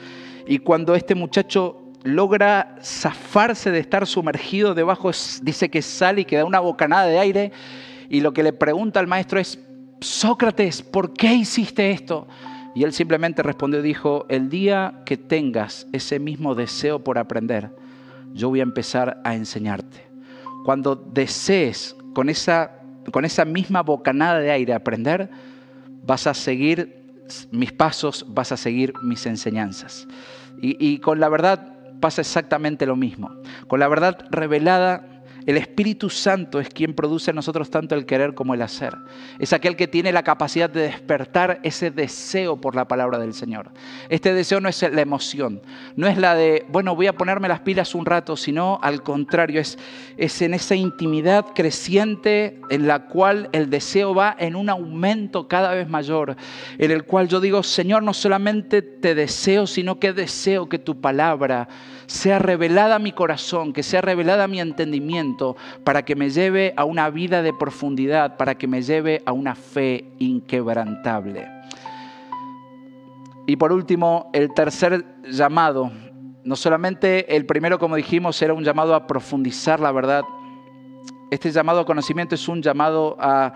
y 0.48 0.60
cuando 0.60 0.96
este 0.96 1.16
muchacho 1.16 1.82
logra 2.04 2.76
zafarse 2.82 3.72
de 3.72 3.80
estar 3.80 4.08
sumergido 4.08 4.74
debajo, 4.74 5.12
dice 5.42 5.70
que 5.70 5.82
sale 5.82 6.22
y 6.22 6.26
que 6.26 6.38
da 6.38 6.46
una 6.46 6.60
bocanada 6.60 7.06
de 7.08 7.20
aire 7.20 7.52
y 8.10 8.22
lo 8.22 8.34
que 8.34 8.44
le 8.44 8.54
pregunta 8.54 9.00
al 9.00 9.08
maestro 9.08 9.40
es, 9.40 9.60
Sócrates, 10.02 10.82
¿por 10.82 11.14
qué 11.14 11.34
hiciste 11.34 11.92
esto? 11.92 12.28
Y 12.74 12.84
él 12.84 12.94
simplemente 12.94 13.44
respondió, 13.44 13.82
dijo, 13.82 14.26
el 14.30 14.50
día 14.50 15.02
que 15.06 15.18
tengas 15.18 15.88
ese 15.92 16.20
mismo 16.20 16.56
deseo 16.56 17.04
por 17.04 17.18
aprender, 17.18 17.72
yo 18.34 18.50
voy 18.50 18.62
a 18.62 18.64
empezar 18.64 19.22
a 19.26 19.36
enseñarte. 19.36 20.09
Cuando 20.66 20.96
desees 20.96 21.96
con 22.14 22.30
esa, 22.30 22.72
con 23.12 23.26
esa 23.26 23.46
misma 23.46 23.82
bocanada 23.82 24.40
de 24.40 24.52
aire 24.52 24.74
aprender, 24.74 25.30
vas 26.04 26.28
a 26.28 26.34
seguir 26.34 27.24
mis 27.52 27.72
pasos, 27.72 28.26
vas 28.28 28.52
a 28.52 28.58
seguir 28.58 28.94
mis 29.02 29.26
enseñanzas. 29.26 30.08
Y, 30.62 30.76
y 30.80 31.00
con 31.00 31.20
la 31.20 31.30
verdad 31.30 31.74
pasa 32.00 32.22
exactamente 32.22 32.86
lo 32.86 32.96
mismo. 32.96 33.32
Con 33.68 33.80
la 33.80 33.88
verdad 33.88 34.26
revelada 34.32 35.06
el 35.50 35.58
Espíritu 35.58 36.12
Santo 36.12 36.60
es 36.60 36.70
quien 36.70 36.94
produce 36.94 37.32
en 37.32 37.36
nosotros 37.36 37.72
tanto 37.72 37.96
el 37.96 38.06
querer 38.06 38.36
como 38.36 38.54
el 38.54 38.62
hacer. 38.62 38.96
Es 39.40 39.52
aquel 39.52 39.76
que 39.76 39.88
tiene 39.88 40.12
la 40.12 40.22
capacidad 40.22 40.70
de 40.70 40.82
despertar 40.82 41.60
ese 41.64 41.90
deseo 41.90 42.62
por 42.62 42.76
la 42.76 42.88
palabra 42.88 43.18
del 43.18 43.34
Señor. 43.34 43.72
Este 44.10 44.32
deseo 44.36 44.62
no 44.62 44.70
es 44.70 44.80
la 44.80 45.02
emoción, 45.02 45.64
no 45.96 46.06
es 46.06 46.20
la 46.20 46.36
de, 46.36 46.68
bueno, 46.70 46.96
voy 46.96 47.08
a 47.08 47.18
ponerme 47.18 47.48
las 47.48 47.62
pilas 47.62 47.96
un 47.96 48.06
rato, 48.06 48.38
sino 48.38 48.80
al 48.84 49.02
contrario, 49.02 49.60
es, 49.60 49.80
es 50.18 50.40
en 50.44 50.54
esa 50.54 50.76
intimidad 50.76 51.48
creciente 51.56 52.62
en 52.70 52.86
la 52.86 53.08
cual 53.08 53.50
el 53.52 53.72
deseo 53.72 54.14
va 54.14 54.36
en 54.38 54.56
un 54.56 54.70
aumento 54.70 55.48
cada 55.48 55.74
vez 55.74 55.90
mayor, 55.90 56.36
en 56.78 56.92
el 56.92 57.06
cual 57.06 57.28
yo 57.28 57.40
digo, 57.40 57.64
Señor, 57.64 58.04
no 58.04 58.14
solamente 58.14 58.84
te 58.84 59.16
deseo, 59.16 59.66
sino 59.66 60.00
que 60.00 60.14
deseo 60.14 60.70
que 60.70 60.78
tu 60.78 61.02
palabra 61.02 61.68
sea 62.10 62.40
revelada 62.40 62.96
a 62.96 63.00
mi 63.00 63.12
corazón, 63.12 63.72
que 63.72 63.84
sea 63.84 64.02
revelada 64.02 64.46
a 64.46 64.48
mi 64.48 64.60
entendimiento, 64.60 65.39
para 65.84 66.04
que 66.04 66.16
me 66.16 66.30
lleve 66.30 66.74
a 66.76 66.86
una 66.86 67.10
vida 67.10 67.42
de 67.42 67.54
profundidad, 67.54 68.38
para 68.38 68.56
que 68.56 68.68
me 68.68 68.82
lleve 68.82 69.22
a 69.26 69.32
una 69.32 69.56
fe 69.56 70.12
inquebrantable. 70.20 71.48
Y 73.48 73.56
por 73.56 73.72
último, 73.72 74.30
el 74.34 74.54
tercer 74.54 75.06
llamado. 75.30 75.92
No 76.44 76.56
solamente 76.56 77.36
el 77.36 77.46
primero, 77.46 77.80
como 77.80 77.96
dijimos, 77.96 78.42
era 78.42 78.54
un 78.54 78.64
llamado 78.64 78.96
a 78.96 79.08
profundizar 79.08 79.80
la 79.80 79.92
verdad. 79.92 80.24
Este 81.32 81.52
llamado 81.52 81.82
a 81.82 81.86
conocimiento 81.86 82.36
es 82.36 82.48
un 82.48 82.62
llamado 82.62 83.18
a, 83.20 83.54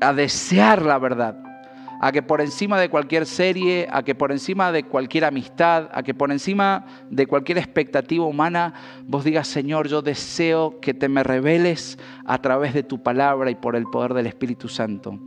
a 0.00 0.12
desear 0.12 0.82
la 0.82 0.98
verdad 0.98 1.49
a 2.00 2.12
que 2.12 2.22
por 2.22 2.40
encima 2.40 2.80
de 2.80 2.88
cualquier 2.88 3.26
serie, 3.26 3.86
a 3.90 4.02
que 4.02 4.14
por 4.14 4.32
encima 4.32 4.72
de 4.72 4.84
cualquier 4.84 5.26
amistad, 5.26 5.90
a 5.92 6.02
que 6.02 6.14
por 6.14 6.32
encima 6.32 6.86
de 7.10 7.26
cualquier 7.26 7.58
expectativa 7.58 8.24
humana, 8.24 8.72
vos 9.04 9.22
digas, 9.22 9.46
Señor, 9.46 9.86
yo 9.86 10.00
deseo 10.00 10.80
que 10.80 10.94
te 10.94 11.10
me 11.10 11.22
reveles 11.22 11.98
a 12.24 12.38
través 12.38 12.72
de 12.72 12.82
tu 12.82 13.02
palabra 13.02 13.50
y 13.50 13.54
por 13.54 13.76
el 13.76 13.84
poder 13.84 14.14
del 14.14 14.26
Espíritu 14.26 14.66
Santo. 14.68 15.18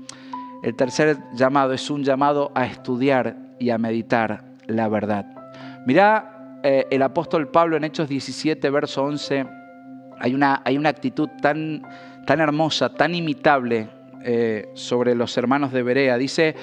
El 0.64 0.76
tercer 0.76 1.18
llamado 1.36 1.74
es 1.74 1.92
un 1.92 2.04
llamado 2.04 2.52
a 2.56 2.66
estudiar 2.66 3.38
y 3.60 3.70
a 3.70 3.78
meditar 3.78 4.44
la 4.66 4.88
verdad. 4.88 5.28
Mirá 5.86 6.60
eh, 6.64 6.88
el 6.90 7.04
apóstol 7.04 7.50
Pablo 7.50 7.78
en 7.78 7.84
Hechos 7.84 8.10
17, 8.10 8.68
verso 8.72 9.04
11, 9.04 9.46
hay 10.20 10.34
una, 10.34 10.62
hay 10.66 10.78
una 10.78 10.90
actitud 10.90 11.30
tan, 11.40 11.84
tan 12.26 12.40
hermosa, 12.40 12.90
tan 12.90 13.14
imitable 13.14 13.90
eh, 14.24 14.70
sobre 14.74 15.16
los 15.16 15.38
hermanos 15.38 15.72
de 15.72 15.84
Berea. 15.84 16.18
Dice, 16.18 16.56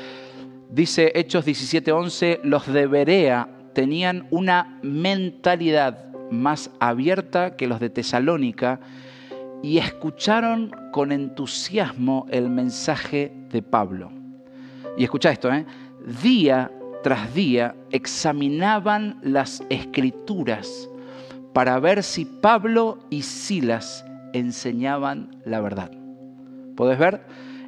dice 0.70 1.12
Hechos 1.14 1.46
17:11, 1.46 2.40
los 2.42 2.66
de 2.72 2.86
Berea 2.86 3.48
tenían 3.72 4.26
una 4.30 4.78
mentalidad 4.82 6.12
más 6.30 6.70
abierta 6.80 7.56
que 7.56 7.66
los 7.66 7.80
de 7.80 7.90
Tesalónica 7.90 8.80
y 9.62 9.78
escucharon 9.78 10.74
con 10.92 11.12
entusiasmo 11.12 12.26
el 12.30 12.48
mensaje 12.48 13.32
de 13.50 13.62
Pablo. 13.62 14.10
Y 14.96 15.04
escucha 15.04 15.30
esto, 15.30 15.52
¿eh? 15.52 15.66
día 16.22 16.70
tras 17.02 17.34
día 17.34 17.74
examinaban 17.90 19.18
las 19.22 19.62
escrituras 19.70 20.88
para 21.52 21.78
ver 21.80 22.02
si 22.02 22.24
Pablo 22.24 22.98
y 23.10 23.22
Silas 23.22 24.04
enseñaban 24.32 25.36
la 25.44 25.60
verdad. 25.60 25.90
¿Podés 26.76 26.98
ver? 26.98 27.22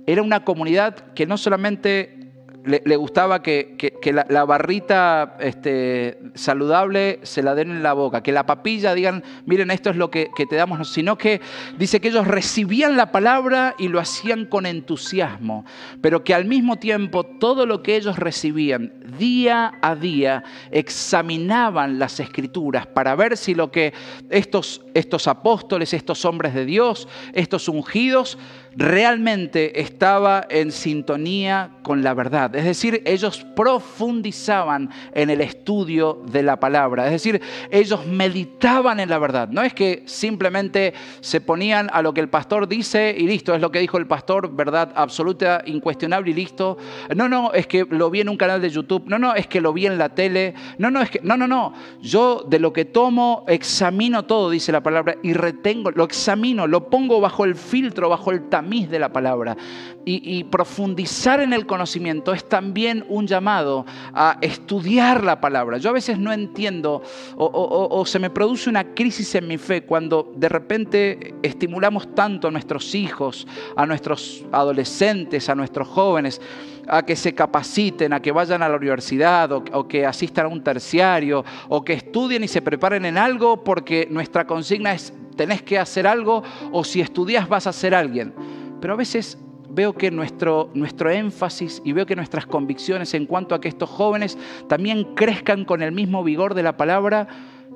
Era 0.06 0.22
una 0.22 0.44
comunidad 0.44 0.96
que 1.14 1.26
no 1.26 1.36
solamente 1.36 2.22
le, 2.64 2.96
gustaba 2.96 3.42
que, 3.42 3.76
la, 4.12 4.44
barrita 4.44 5.36
este, 5.40 6.18
saludable 6.34 7.18
se 7.22 7.42
la 7.42 7.54
den 7.54 7.70
en 7.70 7.82
la 7.82 7.92
boca, 7.92 8.22
que 8.22 8.32
la 8.32 8.46
papilla 8.46 8.94
digan, 8.94 9.24
miren, 9.46 9.70
esto 9.70 9.90
es 9.90 9.96
lo 9.96 10.10
que, 10.10 10.30
que, 10.34 10.46
te 10.46 10.56
damos, 10.56 10.88
sino 10.88 11.18
que 11.18 11.40
dice 11.78 12.00
que 12.00 12.08
ellos 12.08 12.26
recibían 12.26 12.96
la 12.96 13.10
palabra 13.10 13.74
y 13.78 13.88
lo 13.88 13.98
hacían 13.98 14.46
con 14.46 14.66
entusiasmo, 14.66 15.64
pero 16.00 16.22
que 16.24 16.34
al 16.34 16.44
mismo 16.44 16.76
tiempo 16.76 17.24
todo 17.24 17.66
lo 17.66 17.82
que 17.82 17.96
ellos 17.96 18.18
recibían 18.18 18.92
día 19.18 19.72
a 19.82 19.94
día 19.96 20.44
examinaban 20.70 21.98
las 21.98 22.20
escrituras 22.20 22.86
para 22.86 23.14
ver 23.16 23.36
si 23.36 23.54
lo 23.54 23.70
que 23.70 23.92
estos, 24.30 24.82
estos 24.94 25.26
apóstoles, 25.26 25.92
estos 25.94 26.24
hombres 26.24 26.54
de 26.54 26.64
Dios, 26.64 27.08
estos 27.32 27.68
ungidos, 27.68 28.38
realmente 28.76 29.80
estaba 29.80 30.46
en 30.48 30.72
sintonía 30.72 31.70
con 31.82 32.02
la 32.02 32.14
verdad. 32.14 32.54
Es 32.54 32.64
decir, 32.64 33.02
ellos 33.04 33.44
profundizaban 33.54 34.90
en 35.14 35.30
el 35.30 35.40
estudio 35.40 36.22
de 36.30 36.42
la 36.42 36.58
palabra. 36.58 37.06
Es 37.06 37.12
decir, 37.12 37.40
ellos 37.70 38.06
meditaban 38.06 39.00
en 39.00 39.10
la 39.10 39.18
verdad. 39.18 39.48
No 39.48 39.62
es 39.62 39.74
que 39.74 40.02
simplemente 40.06 40.94
se 41.20 41.40
ponían 41.40 41.90
a 41.92 42.02
lo 42.02 42.14
que 42.14 42.20
el 42.20 42.28
pastor 42.28 42.68
dice 42.68 43.14
y 43.16 43.26
listo, 43.26 43.54
es 43.54 43.60
lo 43.60 43.70
que 43.70 43.80
dijo 43.80 43.98
el 43.98 44.06
pastor, 44.06 44.54
verdad 44.54 44.92
absoluta, 44.94 45.62
incuestionable 45.66 46.30
y 46.30 46.34
listo. 46.34 46.78
No, 47.14 47.28
no, 47.28 47.52
es 47.52 47.66
que 47.66 47.86
lo 47.90 48.10
vi 48.10 48.20
en 48.20 48.28
un 48.28 48.36
canal 48.36 48.62
de 48.62 48.70
YouTube. 48.70 49.04
No, 49.06 49.18
no, 49.18 49.34
es 49.34 49.46
que 49.46 49.60
lo 49.60 49.72
vi 49.72 49.86
en 49.86 49.98
la 49.98 50.10
tele. 50.10 50.54
No, 50.78 50.90
no, 50.90 51.02
es 51.02 51.10
que, 51.10 51.20
no, 51.22 51.36
no, 51.36 51.46
no. 51.46 51.74
Yo 52.00 52.44
de 52.48 52.58
lo 52.58 52.72
que 52.72 52.84
tomo 52.84 53.44
examino 53.48 54.24
todo, 54.24 54.50
dice 54.50 54.72
la 54.72 54.82
palabra, 54.82 55.16
y 55.22 55.32
retengo, 55.34 55.90
lo 55.90 56.04
examino, 56.04 56.66
lo 56.66 56.88
pongo 56.88 57.20
bajo 57.20 57.44
el 57.44 57.54
filtro, 57.54 58.08
bajo 58.08 58.30
el 58.30 58.48
tamaño 58.48 58.61
de 58.62 58.98
la 58.98 59.12
palabra. 59.12 59.56
Y, 60.04 60.44
profundizar 60.44 61.40
en 61.40 61.52
el 61.52 61.66
conocimiento 61.66 62.32
es 62.32 62.48
también 62.48 63.04
un 63.08 63.26
llamado 63.26 63.86
a 64.12 64.38
estudiar 64.40 65.22
la 65.22 65.40
palabra. 65.40 65.78
Yo 65.78 65.90
a 65.90 65.92
veces 65.92 66.18
no 66.18 66.32
entiendo 66.32 67.02
o, 67.36 68.04
se 68.06 68.18
me 68.18 68.30
produce 68.30 68.68
una 68.68 68.94
crisis 68.94 69.34
en 69.34 69.46
mi 69.46 69.58
fe 69.58 69.82
cuando 69.82 70.32
de 70.34 70.48
repente 70.48 71.34
estimulamos 71.42 72.14
tanto 72.14 72.48
a 72.48 72.50
nuestros 72.50 72.94
hijos, 72.94 73.46
a 73.76 73.86
nuestros 73.86 74.44
adolescentes, 74.50 75.48
a 75.48 75.54
nuestros 75.54 75.86
jóvenes 75.88 76.40
a 76.88 77.02
que 77.02 77.16
se 77.16 77.34
capaciten, 77.34 78.12
a 78.12 78.20
que 78.20 78.32
vayan 78.32 78.62
a 78.62 78.68
la 78.68 78.76
universidad 78.76 79.52
o, 79.52 79.88
que 79.88 80.06
asistan 80.06 80.46
a 80.46 80.48
un 80.48 80.62
terciario 80.62 81.44
o 81.68 81.84
que 81.84 81.94
estudien 81.94 82.44
y 82.44 82.48
se 82.48 82.62
preparen 82.62 83.04
en 83.04 83.18
algo 83.18 83.62
porque 83.62 84.06
nuestra 84.10 84.46
consigna 84.46 84.92
es 84.92 85.12
tenés 85.36 85.62
que 85.62 85.78
hacer 85.78 86.06
algo 86.06 86.42
o 86.72 86.84
si 86.84 87.00
estudias 87.00 87.48
vas 87.48 87.66
a 87.66 87.72
ser 87.72 87.94
alguien. 87.94 88.34
Pero 88.80 88.94
a 88.94 88.96
veces 88.96 89.38
veo 89.70 89.94
que 89.94 90.10
nuestro, 90.10 90.70
nuestro 90.74 91.10
énfasis 91.10 91.80
y 91.84 91.92
veo 91.92 92.06
que 92.06 92.16
nuestras 92.16 92.46
convicciones 92.46 93.14
en 93.14 93.26
cuanto 93.26 93.54
a 93.54 93.60
que 93.60 93.68
estos 93.68 93.88
jóvenes 93.88 94.36
también 94.68 95.14
crezcan 95.14 95.64
con 95.64 95.82
el 95.82 95.92
mismo 95.92 96.22
vigor 96.22 96.54
de 96.54 96.62
la 96.62 96.76
palabra, 96.76 97.26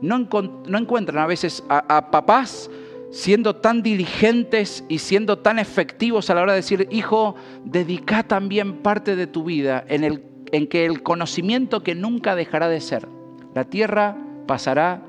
no 0.03 0.17
encuentran 0.17 1.19
a 1.19 1.27
veces 1.27 1.65
a, 1.69 2.11
papás 2.11 2.71
siendo 3.11 3.57
tan 3.57 3.83
diligentes 3.83 4.85
y 4.89 4.99
siendo 4.99 5.39
tan 5.39 5.59
efectivos 5.59 6.29
a 6.29 6.35
la 6.35 6.43
hora 6.43 6.53
de 6.53 6.59
decir, 6.59 6.89
hijo, 6.91 7.35
dedica 7.65 8.23
también 8.23 8.79
parte 8.79 9.17
de 9.17 9.27
tu 9.27 9.45
vida 9.45 9.85
en, 9.89 10.05
el, 10.05 10.25
en 10.53 10.67
que 10.67 10.85
el 10.85 11.03
conocimiento 11.03 11.83
que 11.83 11.95
nunca 11.95 12.35
dejará 12.35 12.69
de 12.69 12.81
ser. 12.81 13.09
La 13.55 13.65
tierra 13.65 14.17
pasará, 14.47 15.03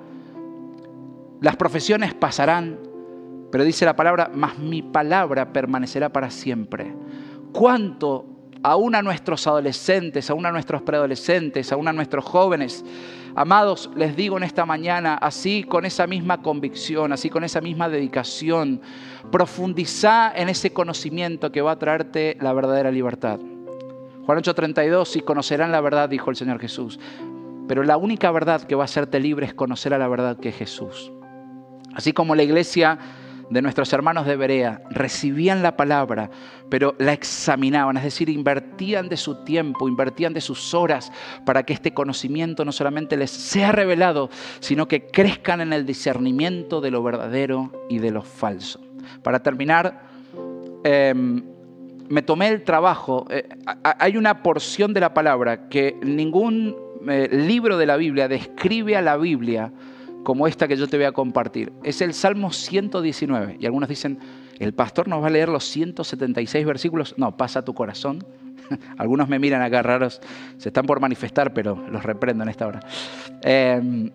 las 1.41 1.55
profesiones 1.55 2.13
pasarán, 2.13 2.79
pero 3.51 3.63
dice 3.63 3.85
la 3.85 3.95
palabra, 3.95 4.29
mas 4.33 4.57
mi 4.59 4.81
palabra 4.81 5.51
permanecerá 5.53 6.09
para 6.09 6.29
siempre. 6.29 6.93
¿Cuánto 7.51 8.25
aún 8.63 8.95
a 8.95 9.01
nuestros 9.01 9.47
adolescentes, 9.47 10.29
aún 10.29 10.45
a 10.45 10.51
nuestros 10.51 10.81
preadolescentes, 10.81 11.71
aún 11.71 11.87
a 11.87 11.93
nuestros 11.93 12.25
jóvenes, 12.25 12.83
amados, 13.37 13.91
les 13.95 14.15
digo 14.15 14.35
en 14.35 14.43
esta 14.43 14.65
mañana, 14.65 15.13
así 15.13 15.63
con 15.63 15.85
esa 15.85 16.07
misma 16.07 16.41
convicción, 16.41 17.13
así 17.13 17.29
con 17.29 17.43
esa 17.43 17.61
misma 17.61 17.87
dedicación, 17.87 18.81
profundiza 19.31 20.33
en 20.35 20.49
ese 20.49 20.73
conocimiento 20.73 21.51
que 21.51 21.61
va 21.61 21.73
a 21.73 21.79
traerte 21.79 22.35
la 22.41 22.51
verdadera 22.51 22.89
libertad. 22.89 23.39
Juan 24.25 24.39
8:32, 24.39 25.17
y 25.17 25.21
conocerán 25.21 25.71
la 25.71 25.81
verdad, 25.81 26.09
dijo 26.09 26.31
el 26.31 26.35
Señor 26.35 26.59
Jesús. 26.59 26.99
Pero 27.67 27.83
la 27.83 27.97
única 27.97 28.31
verdad 28.31 28.63
que 28.63 28.73
va 28.73 28.83
a 28.83 28.85
hacerte 28.85 29.19
libre 29.19 29.45
es 29.45 29.53
conocer 29.53 29.93
a 29.93 29.99
la 29.99 30.07
verdad 30.07 30.37
que 30.37 30.49
es 30.49 30.55
Jesús. 30.55 31.11
Así 31.93 32.13
como 32.13 32.33
la 32.33 32.41
iglesia 32.41 32.97
de 33.49 33.61
nuestros 33.61 33.91
hermanos 33.93 34.25
de 34.25 34.35
Berea 34.35 34.81
recibían 34.89 35.63
la 35.63 35.77
palabra, 35.77 36.29
pero 36.69 36.95
la 36.99 37.13
examinaban, 37.13 37.97
es 37.97 38.03
decir, 38.03 38.29
invertían 38.29 39.09
de 39.09 39.17
su 39.17 39.43
tiempo, 39.43 39.87
invertían 39.87 40.33
de 40.33 40.41
sus 40.41 40.73
horas 40.73 41.11
para 41.45 41.63
que 41.63 41.73
este 41.73 41.93
conocimiento 41.93 42.65
no 42.65 42.71
solamente 42.71 43.15
les 43.15 43.31
sea 43.31 43.71
revelado, 43.71 44.29
sino 44.59 44.87
que 44.87 45.07
crezcan 45.07 45.61
en 45.61 45.73
el 45.73 45.85
discernimiento 45.85 46.81
de 46.81 46.91
lo 46.91 47.03
verdadero 47.03 47.71
y 47.89 47.99
de 47.99 48.11
lo 48.11 48.21
falso. 48.21 48.81
Para 49.23 49.41
terminar, 49.41 50.01
em, 50.83 51.43
me 52.09 52.21
tomé 52.21 52.49
el 52.49 52.63
trabajo, 52.63 53.25
eh, 53.29 53.47
hay 53.83 54.17
una 54.17 54.43
porción 54.43 54.93
de 54.93 54.99
la 54.99 55.13
palabra 55.13 55.69
que 55.69 55.95
ningún 56.01 56.75
eh, 57.07 57.29
libro 57.31 57.77
de 57.77 57.85
la 57.85 57.95
Biblia 57.95 58.27
describe 58.27 58.97
a 58.97 59.01
la 59.01 59.17
Biblia 59.17 59.71
como 60.27 60.45
esta 60.45 60.67
que 60.67 60.75
yo 60.75 60.87
te 60.87 60.97
voy 60.97 61.05
a 61.05 61.13
compartir. 61.13 61.71
Es 61.85 62.01
el 62.01 62.13
Salmo 62.13 62.51
119. 62.51 63.59
Y 63.61 63.65
algunos 63.65 63.87
dicen, 63.87 64.19
¿el 64.59 64.73
pastor 64.73 65.07
nos 65.07 65.23
va 65.23 65.27
a 65.27 65.29
leer 65.29 65.47
los 65.47 65.63
176 65.63 66.65
versículos? 66.65 67.15
No, 67.15 67.37
pasa 67.37 67.63
tu 67.63 67.73
corazón. 67.73 68.27
algunos 68.97 69.29
me 69.29 69.39
miran 69.39 69.61
acá 69.61 69.81
raros, 69.83 70.19
se 70.57 70.67
están 70.67 70.85
por 70.85 70.99
manifestar, 70.99 71.53
pero 71.53 71.81
los 71.89 72.03
reprendo 72.03 72.43
en 72.43 72.49
esta 72.49 72.67
hora. 72.67 72.81
Em, 73.41 74.11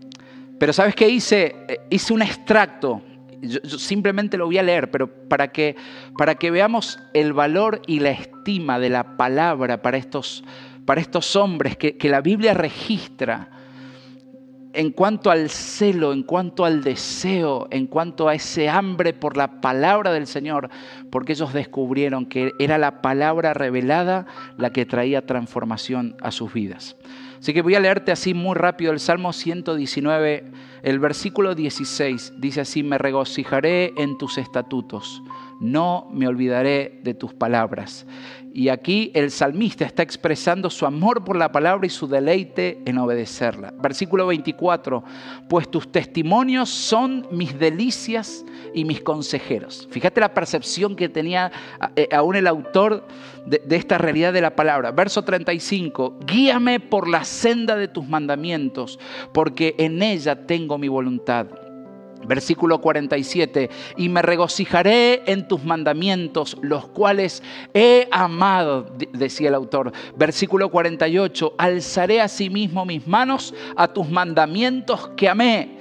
pero 0.58 0.74
¿sabes 0.74 0.94
qué 0.94 1.08
hice? 1.08 1.56
Eh, 1.66 1.80
hice 1.88 2.12
un 2.12 2.20
extracto. 2.20 3.00
Yo, 3.40 3.60
simplemente 3.78 4.36
lo 4.36 4.44
voy 4.44 4.58
a 4.58 4.62
leer, 4.62 4.90
pero 4.90 5.08
para 5.30 5.50
que, 5.50 5.76
para 6.18 6.34
que 6.34 6.50
veamos 6.50 6.98
el 7.14 7.32
valor 7.32 7.80
y 7.86 8.00
la 8.00 8.10
estima 8.10 8.78
de 8.78 8.90
la 8.90 9.16
palabra 9.16 9.80
para 9.80 9.96
estos, 9.96 10.44
para 10.84 11.00
estos 11.00 11.36
hombres 11.36 11.78
que, 11.78 11.96
que 11.96 12.10
la 12.10 12.20
Biblia 12.20 12.52
registra 12.52 13.61
en 14.74 14.90
cuanto 14.90 15.30
al 15.30 15.50
celo, 15.50 16.12
en 16.12 16.22
cuanto 16.22 16.64
al 16.64 16.82
deseo, 16.82 17.68
en 17.70 17.86
cuanto 17.86 18.28
a 18.28 18.34
ese 18.34 18.68
hambre 18.68 19.12
por 19.12 19.36
la 19.36 19.60
palabra 19.60 20.12
del 20.12 20.26
Señor, 20.26 20.70
porque 21.10 21.32
ellos 21.32 21.52
descubrieron 21.52 22.26
que 22.26 22.52
era 22.58 22.78
la 22.78 23.02
palabra 23.02 23.54
revelada 23.54 24.26
la 24.56 24.72
que 24.72 24.86
traía 24.86 25.26
transformación 25.26 26.16
a 26.22 26.30
sus 26.30 26.52
vidas. 26.52 26.96
Así 27.38 27.52
que 27.52 27.62
voy 27.62 27.74
a 27.74 27.80
leerte 27.80 28.12
así 28.12 28.34
muy 28.34 28.54
rápido 28.54 28.92
el 28.92 29.00
Salmo 29.00 29.32
119, 29.32 30.44
el 30.82 30.98
versículo 31.00 31.56
16. 31.56 32.34
Dice 32.38 32.60
así, 32.60 32.84
me 32.84 32.98
regocijaré 32.98 33.92
en 33.96 34.16
tus 34.16 34.38
estatutos, 34.38 35.22
no 35.62 36.08
me 36.12 36.26
olvidaré 36.26 37.00
de 37.04 37.14
tus 37.14 37.32
palabras. 37.32 38.04
Y 38.52 38.68
aquí 38.68 39.10
el 39.14 39.30
salmista 39.30 39.86
está 39.86 40.02
expresando 40.02 40.68
su 40.68 40.84
amor 40.84 41.24
por 41.24 41.36
la 41.36 41.52
palabra 41.52 41.86
y 41.86 41.90
su 41.90 42.06
deleite 42.06 42.82
en 42.84 42.98
obedecerla. 42.98 43.72
Versículo 43.80 44.26
24, 44.26 45.02
pues 45.48 45.70
tus 45.70 45.90
testimonios 45.90 46.68
son 46.68 47.26
mis 47.30 47.58
delicias 47.58 48.44
y 48.74 48.84
mis 48.84 49.00
consejeros. 49.00 49.88
Fíjate 49.90 50.20
la 50.20 50.34
percepción 50.34 50.96
que 50.96 51.08
tenía 51.08 51.50
eh, 51.96 52.08
aún 52.12 52.36
el 52.36 52.46
autor 52.46 53.06
de, 53.46 53.62
de 53.64 53.76
esta 53.76 53.96
realidad 53.96 54.34
de 54.34 54.42
la 54.42 54.54
palabra. 54.54 54.90
Verso 54.90 55.22
35, 55.22 56.18
guíame 56.26 56.80
por 56.80 57.08
la 57.08 57.24
senda 57.24 57.76
de 57.76 57.88
tus 57.88 58.06
mandamientos, 58.06 58.98
porque 59.32 59.76
en 59.78 60.02
ella 60.02 60.44
tengo 60.46 60.76
mi 60.76 60.88
voluntad. 60.88 61.46
Versículo 62.26 62.80
47, 62.80 63.70
y 63.96 64.08
me 64.08 64.22
regocijaré 64.22 65.22
en 65.26 65.48
tus 65.48 65.64
mandamientos, 65.64 66.56
los 66.62 66.86
cuales 66.88 67.42
he 67.74 68.08
amado, 68.10 68.86
decía 69.12 69.48
el 69.48 69.54
autor. 69.54 69.92
Versículo 70.16 70.70
48, 70.70 71.54
alzaré 71.58 72.20
asimismo 72.20 72.84
mis 72.84 73.06
manos 73.06 73.54
a 73.76 73.88
tus 73.88 74.08
mandamientos 74.08 75.10
que 75.16 75.28
amé. 75.28 75.78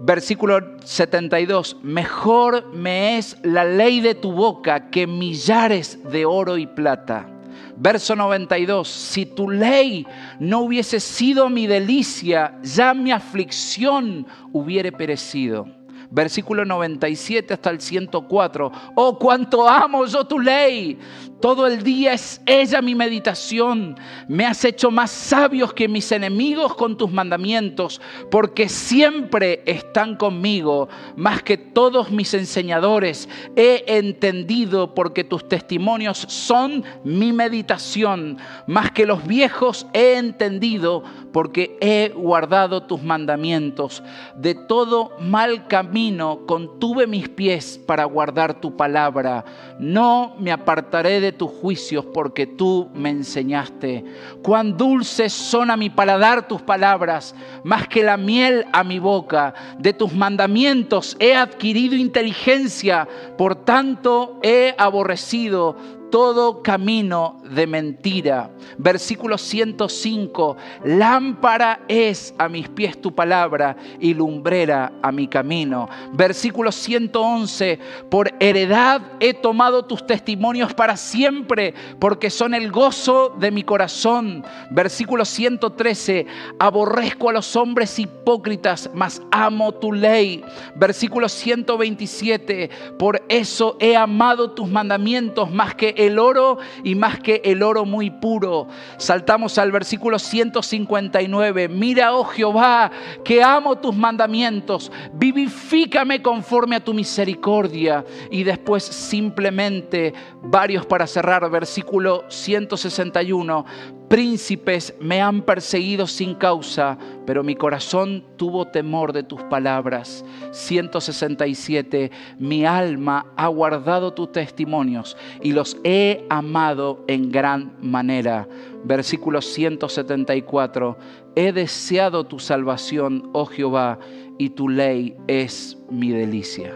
Versículo 0.00 0.78
72, 0.84 1.78
mejor 1.82 2.72
me 2.72 3.16
es 3.18 3.36
la 3.42 3.64
ley 3.64 4.00
de 4.00 4.14
tu 4.14 4.32
boca 4.32 4.90
que 4.90 5.06
millares 5.06 5.98
de 6.10 6.26
oro 6.26 6.58
y 6.58 6.66
plata. 6.66 7.35
Verso 7.76 8.16
92, 8.16 8.88
si 8.88 9.26
tu 9.26 9.50
ley 9.50 10.06
no 10.40 10.60
hubiese 10.60 10.98
sido 10.98 11.50
mi 11.50 11.66
delicia, 11.66 12.58
ya 12.62 12.94
mi 12.94 13.12
aflicción 13.12 14.26
hubiere 14.52 14.92
perecido 14.92 15.75
versículo 16.16 16.64
97 16.64 17.52
hasta 17.52 17.68
el 17.68 17.78
104. 17.78 18.72
Oh, 18.94 19.18
cuánto 19.18 19.68
amo 19.68 20.06
yo 20.06 20.24
tu 20.24 20.40
ley. 20.40 20.98
Todo 21.42 21.66
el 21.66 21.82
día 21.82 22.14
es 22.14 22.40
ella 22.46 22.80
mi 22.80 22.94
meditación. 22.94 23.94
Me 24.26 24.46
has 24.46 24.64
hecho 24.64 24.90
más 24.90 25.10
sabios 25.10 25.74
que 25.74 25.86
mis 25.86 26.10
enemigos 26.10 26.74
con 26.74 26.96
tus 26.96 27.12
mandamientos, 27.12 28.00
porque 28.30 28.70
siempre 28.70 29.62
están 29.66 30.16
conmigo, 30.16 30.88
más 31.14 31.42
que 31.42 31.58
todos 31.58 32.10
mis 32.10 32.32
enseñadores. 32.32 33.28
He 33.54 33.84
entendido 33.98 34.94
porque 34.94 35.22
tus 35.22 35.46
testimonios 35.46 36.16
son 36.16 36.82
mi 37.04 37.34
meditación, 37.34 38.38
más 38.66 38.90
que 38.90 39.04
los 39.04 39.26
viejos 39.26 39.86
he 39.92 40.16
entendido 40.16 41.04
porque 41.34 41.76
he 41.82 42.14
guardado 42.16 42.84
tus 42.84 43.02
mandamientos. 43.02 44.02
De 44.36 44.54
todo 44.54 45.12
mal 45.20 45.66
camino 45.68 46.05
contuve 46.46 47.06
mis 47.06 47.28
pies 47.28 47.80
para 47.86 48.04
guardar 48.04 48.60
tu 48.60 48.76
palabra. 48.76 49.44
No 49.78 50.34
me 50.38 50.52
apartaré 50.52 51.20
de 51.20 51.32
tus 51.32 51.50
juicios 51.50 52.04
porque 52.14 52.46
tú 52.46 52.88
me 52.94 53.10
enseñaste. 53.10 54.04
Cuán 54.42 54.76
dulces 54.76 55.32
son 55.32 55.70
a 55.70 55.76
mi 55.76 55.90
paladar 55.90 56.46
tus 56.46 56.62
palabras, 56.62 57.34
más 57.64 57.88
que 57.88 58.02
la 58.02 58.16
miel 58.16 58.66
a 58.72 58.84
mi 58.84 58.98
boca. 58.98 59.54
De 59.78 59.92
tus 59.92 60.12
mandamientos 60.12 61.16
he 61.18 61.34
adquirido 61.34 61.96
inteligencia, 61.96 63.08
por 63.36 63.56
tanto 63.56 64.38
he 64.42 64.74
aborrecido 64.78 65.76
todo 66.10 66.62
camino 66.62 67.40
de 67.50 67.66
mentira. 67.66 68.50
Versículo 68.78 69.38
105, 69.38 70.56
lámpara 70.84 71.80
es 71.88 72.34
a 72.38 72.48
mis 72.48 72.68
pies 72.68 73.00
tu 73.00 73.14
palabra 73.14 73.76
y 74.00 74.14
lumbrera 74.14 74.92
a 75.02 75.12
mi 75.12 75.28
camino. 75.28 75.88
Versículo 76.12 76.72
111, 76.72 77.78
por 78.10 78.32
heredad 78.40 79.02
he 79.20 79.34
tomado 79.34 79.84
tus 79.84 80.06
testimonios 80.06 80.74
para 80.74 80.96
siempre, 80.96 81.74
porque 81.98 82.30
son 82.30 82.54
el 82.54 82.70
gozo 82.70 83.34
de 83.38 83.50
mi 83.50 83.62
corazón. 83.62 84.44
Versículo 84.70 85.24
113, 85.24 86.26
aborrezco 86.58 87.30
a 87.30 87.34
los 87.34 87.56
hombres 87.56 87.98
hipócritas, 87.98 88.90
mas 88.94 89.22
amo 89.30 89.72
tu 89.72 89.92
ley. 89.92 90.44
Versículo 90.76 91.28
127, 91.28 92.70
por 92.98 93.22
eso 93.28 93.76
he 93.80 93.96
amado 93.96 94.50
tus 94.52 94.68
mandamientos 94.68 95.50
más 95.50 95.74
que 95.74 95.94
el 95.96 96.18
oro 96.18 96.58
y 96.84 96.94
más 96.94 97.18
que 97.20 97.40
el 97.44 97.62
oro 97.62 97.84
muy 97.84 98.10
puro. 98.10 98.68
Saltamos 98.96 99.58
al 99.58 99.72
versículo 99.72 100.18
159. 100.18 101.68
Mira, 101.68 102.14
oh 102.14 102.24
Jehová, 102.24 102.90
que 103.24 103.42
amo 103.42 103.76
tus 103.76 103.96
mandamientos. 103.96 104.90
Vivifícame 105.12 106.22
conforme 106.22 106.76
a 106.76 106.84
tu 106.84 106.94
misericordia. 106.94 108.04
Y 108.30 108.44
después 108.44 108.84
simplemente 108.84 110.12
varios 110.42 110.86
para 110.86 111.06
cerrar. 111.06 111.50
Versículo 111.50 112.24
161 112.28 113.64
Príncipes 114.08 114.94
me 115.00 115.20
han 115.20 115.42
perseguido 115.42 116.06
sin 116.06 116.34
causa, 116.34 116.96
pero 117.26 117.42
mi 117.42 117.56
corazón 117.56 118.24
tuvo 118.36 118.66
temor 118.66 119.12
de 119.12 119.24
tus 119.24 119.42
palabras. 119.44 120.24
167. 120.52 122.12
Mi 122.38 122.64
alma 122.64 123.26
ha 123.36 123.48
guardado 123.48 124.12
tus 124.12 124.30
testimonios 124.30 125.16
y 125.42 125.52
los 125.52 125.76
he 125.82 126.24
amado 126.30 127.04
en 127.08 127.32
gran 127.32 127.76
manera. 127.80 128.46
Versículo 128.84 129.42
174. 129.42 130.96
He 131.34 131.52
deseado 131.52 132.24
tu 132.24 132.38
salvación, 132.38 133.28
oh 133.32 133.46
Jehová, 133.46 133.98
y 134.38 134.50
tu 134.50 134.68
ley 134.68 135.16
es 135.26 135.76
mi 135.90 136.10
delicia. 136.10 136.72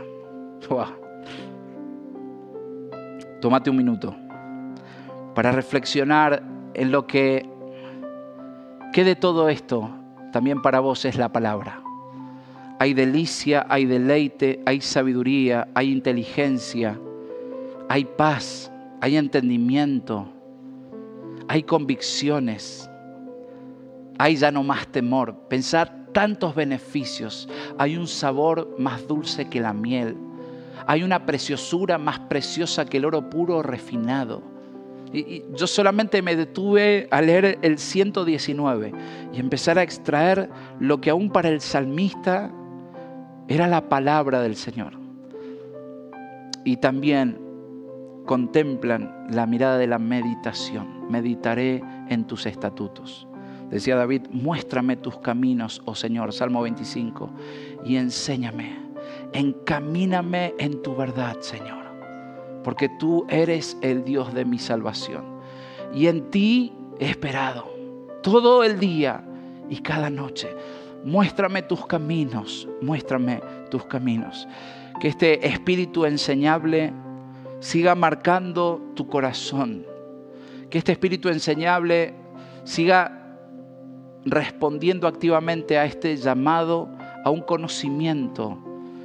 Tómate 3.41 3.71
un 3.71 3.77
minuto 3.77 4.17
para 5.35 5.53
reflexionar 5.53 6.60
en 6.75 6.91
lo 6.91 7.07
que, 7.07 7.49
que 8.93 9.05
de 9.05 9.17
todo 9.17 9.49
esto 9.49 9.91
también 10.33 10.63
para 10.63 10.81
vos 10.81 11.05
es 11.05 11.17
la 11.17 11.31
palabra. 11.31 11.83
Hay 12.79 12.95
delicia, 12.95 13.67
hay 13.69 13.85
deleite, 13.85 14.63
hay 14.65 14.81
sabiduría, 14.81 15.69
hay 15.75 15.93
inteligencia, 15.93 16.99
hay 17.89 18.05
paz, 18.05 18.73
hay 19.01 19.17
entendimiento, 19.17 20.29
hay 21.47 21.63
convicciones, 21.63 22.89
hay 24.19 24.37
ya 24.37 24.51
no 24.51 24.63
más 24.63 24.87
temor. 24.89 25.35
Pensar 25.49 26.07
tantos 26.13 26.55
beneficios, 26.55 27.49
hay 27.77 27.97
un 27.97 28.07
sabor 28.07 28.75
más 28.79 29.07
dulce 29.07 29.49
que 29.49 29.61
la 29.61 29.75
miel, 29.75 30.17
hay 30.87 31.03
una 31.03 31.27
preciosura 31.27 31.99
más 31.99 32.19
preciosa 32.21 32.87
que 32.87 32.97
el 32.97 33.05
oro 33.05 33.29
puro 33.29 33.63
refinado 33.63 34.43
y, 35.13 35.45
yo 35.55 35.67
solamente 35.67 36.23
me 36.23 36.37
detuve 36.37 37.09
a 37.11 37.21
leer 37.21 37.59
el 37.63 37.79
119 37.79 38.93
y 39.33 39.41
empezar 39.41 39.79
a 39.79 39.83
extraer 39.83 40.51
lo 40.79 41.01
que 41.01 41.11
aún 41.11 41.31
para 41.31 41.49
el 41.49 41.61
salmista 41.61 42.53
era 43.49 43.67
la 43.67 43.89
palabra 43.89 44.41
del 44.41 44.57
Señor. 44.57 44.99
y 46.63 46.77
también 46.77 47.39
contemplan 48.27 49.27
la 49.31 49.47
mirada 49.47 49.79
de 49.79 49.87
la 49.87 49.99
meditación. 49.99 51.11
Meditaré 51.11 51.83
en 52.09 52.27
tus 52.27 52.47
estatutos. 52.47 53.27
Decía 53.71 53.97
David, 53.97 54.23
muéstrame 54.31 54.97
tus 54.97 55.19
caminos, 55.19 55.81
oh 55.85 55.95
Señor, 55.95 56.33
Salmo 56.33 56.63
25, 56.63 57.31
y 57.85 57.97
enséñame, 57.97 58.77
encamíname 59.33 60.55
en 60.59 60.83
tu 60.83 60.97
verdad, 60.97 61.37
Señor, 61.41 61.80
porque 62.63 62.89
tú 62.99 63.27
eres 63.29 63.77
el 63.81 64.05
Dios 64.05 64.35
de 64.35 64.45
mi 64.45 64.59
salvación. 64.59 65.25
Y 65.95 66.07
en 66.07 66.31
ti 66.31 66.73
he 66.99 67.09
esperado 67.09 67.71
todo 68.23 68.63
el 68.65 68.79
día 68.79 69.25
y 69.69 69.79
cada 69.79 70.11
noche. 70.11 70.49
Muéstrame 71.05 71.63
tus 71.63 71.87
caminos, 71.87 72.69
muéstrame 72.83 73.41
tus 73.71 73.85
caminos. 73.85 74.47
Que 75.01 75.09
este 75.09 75.47
espíritu 75.47 76.05
enseñable 76.05 76.93
siga 77.61 77.95
marcando 77.95 78.83
tu 78.95 79.07
corazón. 79.07 79.87
Que 80.69 80.79
este 80.79 80.93
espíritu 80.93 81.29
enseñable 81.29 82.15
siga 82.65 83.21
respondiendo 84.25 85.07
activamente 85.07 85.79
a 85.79 85.85
este 85.85 86.17
llamado 86.17 86.89
a 87.25 87.31
un 87.31 87.41
conocimiento, 87.41 88.59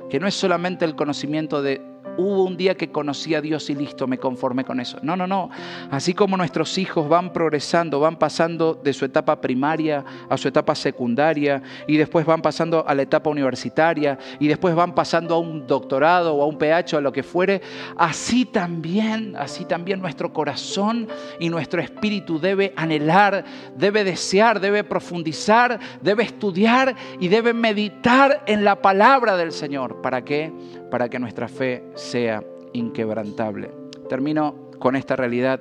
que 0.10 0.20
no 0.20 0.28
es 0.28 0.36
solamente 0.36 0.86
el 0.86 0.96
conocimiento 0.96 1.62
de 1.62 1.82
hubo 2.18 2.44
un 2.44 2.58
día 2.58 2.76
que 2.76 2.92
conocí 2.92 3.36
a 3.36 3.42
Dios 3.42 3.70
y 3.70 3.76
listo, 3.76 4.08
me 4.08 4.18
conformé 4.18 4.64
con 4.64 4.80
eso. 4.80 4.98
No, 5.02 5.16
no, 5.16 5.28
no. 5.28 5.50
Así 5.92 6.14
como 6.14 6.38
nuestros 6.38 6.78
hijos 6.78 7.08
van 7.08 7.34
progresando, 7.34 8.00
van 8.00 8.18
pasando 8.18 8.76
de 8.76 8.94
su 8.94 9.06
etapa 9.06 9.40
primaria 9.42 10.04
a 10.30 10.38
su 10.38 10.48
etapa 10.48 10.76
secundaria 10.76 11.62
y 11.88 11.98
después 11.98 12.26
van 12.26 12.42
pasando 12.42 12.86
a 12.88 12.96
la 12.96 13.02
etapa 13.02 13.30
universitaria 13.30 14.18
y 14.40 14.48
después 14.48 14.76
van 14.76 14.94
pasando 14.94 15.36
a 15.36 15.40
un 15.40 15.68
doctorado 15.68 16.36
o 16.36 16.44
a 16.44 16.46
un 16.46 16.58
PH 16.58 16.96
o 16.96 16.98
a 16.98 17.02
lo 17.02 17.12
que 17.12 17.24
fuere, 17.24 17.62
así 17.98 18.46
también, 18.46 19.36
así 19.38 19.66
también 19.66 20.00
nuestro 20.00 20.34
corazón 20.34 21.08
y 21.40 21.50
nuestro 21.50 21.82
espíritu 21.82 22.40
debe 22.40 22.74
anhelar, 22.76 23.46
debe 23.76 24.04
desear, 24.04 24.60
debe 24.60 24.84
profundizar, 24.84 25.80
debe 26.02 26.24
estudiar 26.24 26.96
y 27.20 27.28
debe 27.28 27.54
meditar 27.54 28.44
en 28.46 28.64
la 28.64 28.82
palabra 28.82 29.38
del 29.38 29.52
Señor. 29.52 30.02
¿Para 30.02 30.24
qué? 30.24 30.52
Para 30.96 31.10
que 31.10 31.20
nuestra 31.20 31.50
fe 31.50 31.84
sea 31.96 32.42
inquebrantable. 32.72 33.70
Termino 34.08 34.56
con 34.80 34.96
esta 34.96 35.18
realidad. 35.18 35.60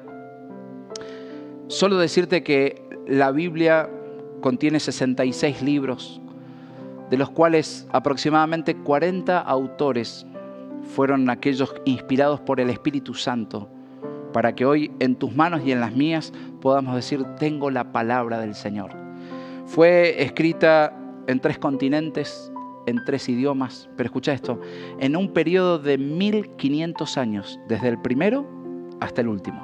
Solo 1.66 1.98
decirte 1.98 2.44
que 2.44 2.88
la 3.08 3.32
Biblia 3.32 3.90
contiene 4.40 4.78
66 4.78 5.60
libros, 5.60 6.20
de 7.10 7.16
los 7.16 7.30
cuales 7.30 7.88
aproximadamente 7.90 8.76
40 8.76 9.40
autores 9.40 10.24
fueron 10.94 11.28
aquellos 11.28 11.74
inspirados 11.84 12.38
por 12.38 12.60
el 12.60 12.70
Espíritu 12.70 13.12
Santo, 13.14 13.68
para 14.32 14.54
que 14.54 14.64
hoy 14.64 14.92
en 15.00 15.16
tus 15.16 15.34
manos 15.34 15.62
y 15.64 15.72
en 15.72 15.80
las 15.80 15.96
mías 15.96 16.32
podamos 16.60 16.94
decir, 16.94 17.24
tengo 17.40 17.72
la 17.72 17.90
palabra 17.90 18.38
del 18.38 18.54
Señor. 18.54 18.92
Fue 19.66 20.22
escrita 20.22 20.96
en 21.26 21.40
tres 21.40 21.58
continentes, 21.58 22.52
en 22.86 23.04
tres 23.04 23.28
idiomas, 23.28 23.88
pero 23.96 24.08
escucha 24.08 24.32
esto, 24.32 24.60
en 24.98 25.16
un 25.16 25.32
periodo 25.32 25.78
de 25.78 25.98
1500 25.98 27.18
años, 27.18 27.58
desde 27.68 27.88
el 27.88 28.00
primero 28.00 28.46
hasta 29.00 29.20
el 29.20 29.28
último, 29.28 29.60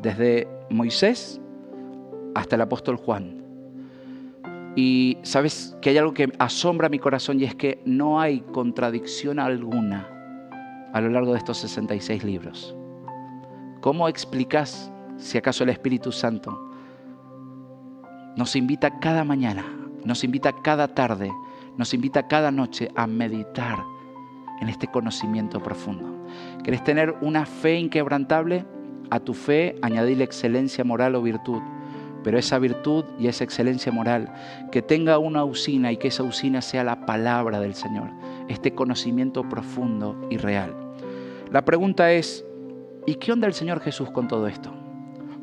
desde 0.00 0.48
Moisés 0.70 1.40
hasta 2.34 2.56
el 2.56 2.62
apóstol 2.62 2.96
Juan. 2.96 3.42
Y 4.74 5.18
sabes 5.22 5.76
que 5.82 5.90
hay 5.90 5.98
algo 5.98 6.14
que 6.14 6.32
asombra 6.38 6.88
mi 6.88 6.98
corazón 6.98 7.38
y 7.40 7.44
es 7.44 7.54
que 7.54 7.80
no 7.84 8.20
hay 8.20 8.40
contradicción 8.40 9.38
alguna 9.38 10.08
a 10.92 11.00
lo 11.00 11.10
largo 11.10 11.32
de 11.32 11.38
estos 11.38 11.58
66 11.58 12.24
libros. 12.24 12.74
¿Cómo 13.80 14.08
explicas 14.08 14.90
si 15.16 15.38
acaso 15.38 15.64
el 15.64 15.70
Espíritu 15.70 16.12
Santo 16.12 16.70
nos 18.36 18.56
invita 18.56 18.98
cada 18.98 19.24
mañana, 19.24 19.64
nos 20.04 20.24
invita 20.24 20.52
cada 20.52 20.88
tarde, 20.88 21.30
nos 21.76 21.94
invita 21.94 22.28
cada 22.28 22.50
noche 22.50 22.90
a 22.94 23.06
meditar 23.06 23.78
en 24.60 24.68
este 24.68 24.86
conocimiento 24.86 25.62
profundo. 25.62 26.26
¿Querés 26.62 26.84
tener 26.84 27.14
una 27.20 27.46
fe 27.46 27.78
inquebrantable? 27.78 28.64
A 29.10 29.20
tu 29.20 29.34
fe 29.34 29.76
añadirle 29.82 30.24
excelencia 30.24 30.84
moral 30.84 31.14
o 31.14 31.22
virtud. 31.22 31.60
Pero 32.22 32.38
esa 32.38 32.58
virtud 32.58 33.04
y 33.18 33.26
esa 33.26 33.42
excelencia 33.42 33.90
moral, 33.90 34.32
que 34.70 34.80
tenga 34.80 35.18
una 35.18 35.44
usina 35.44 35.90
y 35.90 35.96
que 35.96 36.08
esa 36.08 36.22
usina 36.22 36.62
sea 36.62 36.84
la 36.84 37.04
palabra 37.04 37.58
del 37.58 37.74
Señor, 37.74 38.10
este 38.48 38.74
conocimiento 38.74 39.48
profundo 39.48 40.16
y 40.30 40.36
real. 40.36 40.72
La 41.50 41.64
pregunta 41.64 42.12
es, 42.12 42.44
¿y 43.06 43.16
qué 43.16 43.32
onda 43.32 43.48
el 43.48 43.54
Señor 43.54 43.80
Jesús 43.80 44.10
con 44.10 44.28
todo 44.28 44.46
esto? 44.46 44.72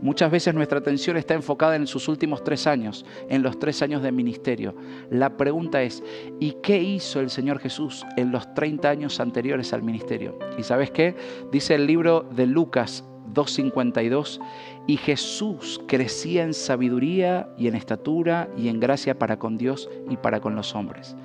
Muchas 0.02 0.32
veces 0.32 0.54
nuestra 0.54 0.80
atención 0.80 1.18
está 1.18 1.34
enfocada 1.34 1.76
en 1.76 1.86
sus 1.86 2.08
últimos 2.08 2.44
tres 2.44 2.68
años, 2.68 3.06
en 3.28 3.44
los 3.44 3.60
tres 3.60 3.82
años 3.82 4.02
de 4.02 4.14
ministerio. 4.14 4.74
La 5.10 5.36
pregunta 5.36 5.84
es, 5.84 6.02
¿y 6.40 6.54
qué 6.64 6.82
hizo 6.82 7.20
el 7.20 7.30
Señor 7.30 7.60
Jesús 7.60 8.06
en 8.16 8.32
los 8.32 8.54
30 8.54 8.90
años 8.90 9.20
anteriores 9.20 9.74
al 9.74 9.84
ministerio? 9.84 10.40
¿Y 10.58 10.64
sabes 10.64 10.92
qué? 10.92 11.16
Dice 11.52 11.76
el 11.76 11.86
libro 11.86 12.26
de 12.32 12.46
Lucas 12.46 13.04
2.52, 13.34 14.40
y 14.88 14.98
Jesús 14.98 15.82
crecía 15.86 16.44
en 16.44 16.54
sabiduría 16.54 17.50
y 17.58 17.68
en 17.68 17.76
estatura 17.76 18.50
y 18.58 18.70
en 18.70 18.80
gracia 18.80 19.20
para 19.20 19.38
con 19.38 19.58
Dios 19.58 19.90
y 20.10 20.16
para 20.18 20.40
con 20.40 20.56
los 20.56 20.76
hombres. 20.76 21.16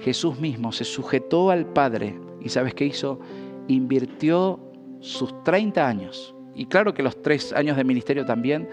Jesús 0.00 0.38
mismo 0.38 0.72
se 0.72 0.84
sujetó 0.84 1.50
al 1.50 1.66
Padre 1.66 2.18
y 2.40 2.48
¿sabes 2.48 2.74
qué 2.74 2.86
hizo? 2.86 3.20
Invirtió 3.68 4.60
sus 5.00 5.42
30 5.42 5.86
años 5.86 6.34
y 6.54 6.66
claro 6.66 6.94
que 6.94 7.02
los 7.02 7.20
tres 7.22 7.52
años 7.52 7.76
de 7.76 7.84
ministerio 7.84 8.24
también, 8.24 8.68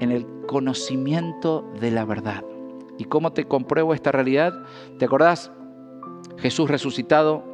en 0.00 0.10
el 0.10 0.26
conocimiento 0.46 1.70
de 1.80 1.90
la 1.90 2.04
verdad. 2.04 2.44
¿Y 2.98 3.04
cómo 3.04 3.32
te 3.32 3.44
compruebo 3.44 3.94
esta 3.94 4.12
realidad? 4.12 4.52
¿Te 4.98 5.04
acordás? 5.04 5.52
Jesús 6.38 6.70
resucitado 6.70 7.44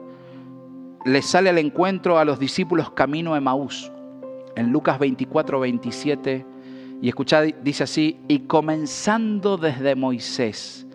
le 1.05 1.23
sale 1.23 1.51
al 1.51 1.59
encuentro 1.59 2.19
a 2.19 2.25
los 2.25 2.39
discípulos 2.39 2.91
camino 2.91 3.35
a 3.35 3.41
Maús, 3.41 3.91
en 4.57 4.73
Lucas 4.73 4.99
24, 4.99 5.61
27, 5.61 6.47
y 7.01 7.09
escuchad, 7.09 7.45
dice 7.63 7.85
así, 7.85 8.19
y 8.27 8.41
comenzando 8.41 9.57
desde 9.57 9.95
Moisés 9.95 10.87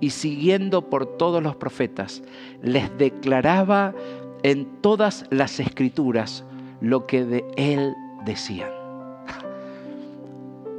y 0.00 0.10
siguiendo 0.10 0.88
por 0.88 1.18
todos 1.18 1.42
los 1.42 1.56
profetas, 1.56 2.22
les 2.62 2.96
declaraba 2.96 3.94
en 4.42 4.80
todas 4.80 5.26
las 5.30 5.60
escrituras 5.60 6.44
lo 6.80 7.06
que 7.06 7.24
de 7.24 7.44
él 7.56 7.94
decían. 8.24 8.70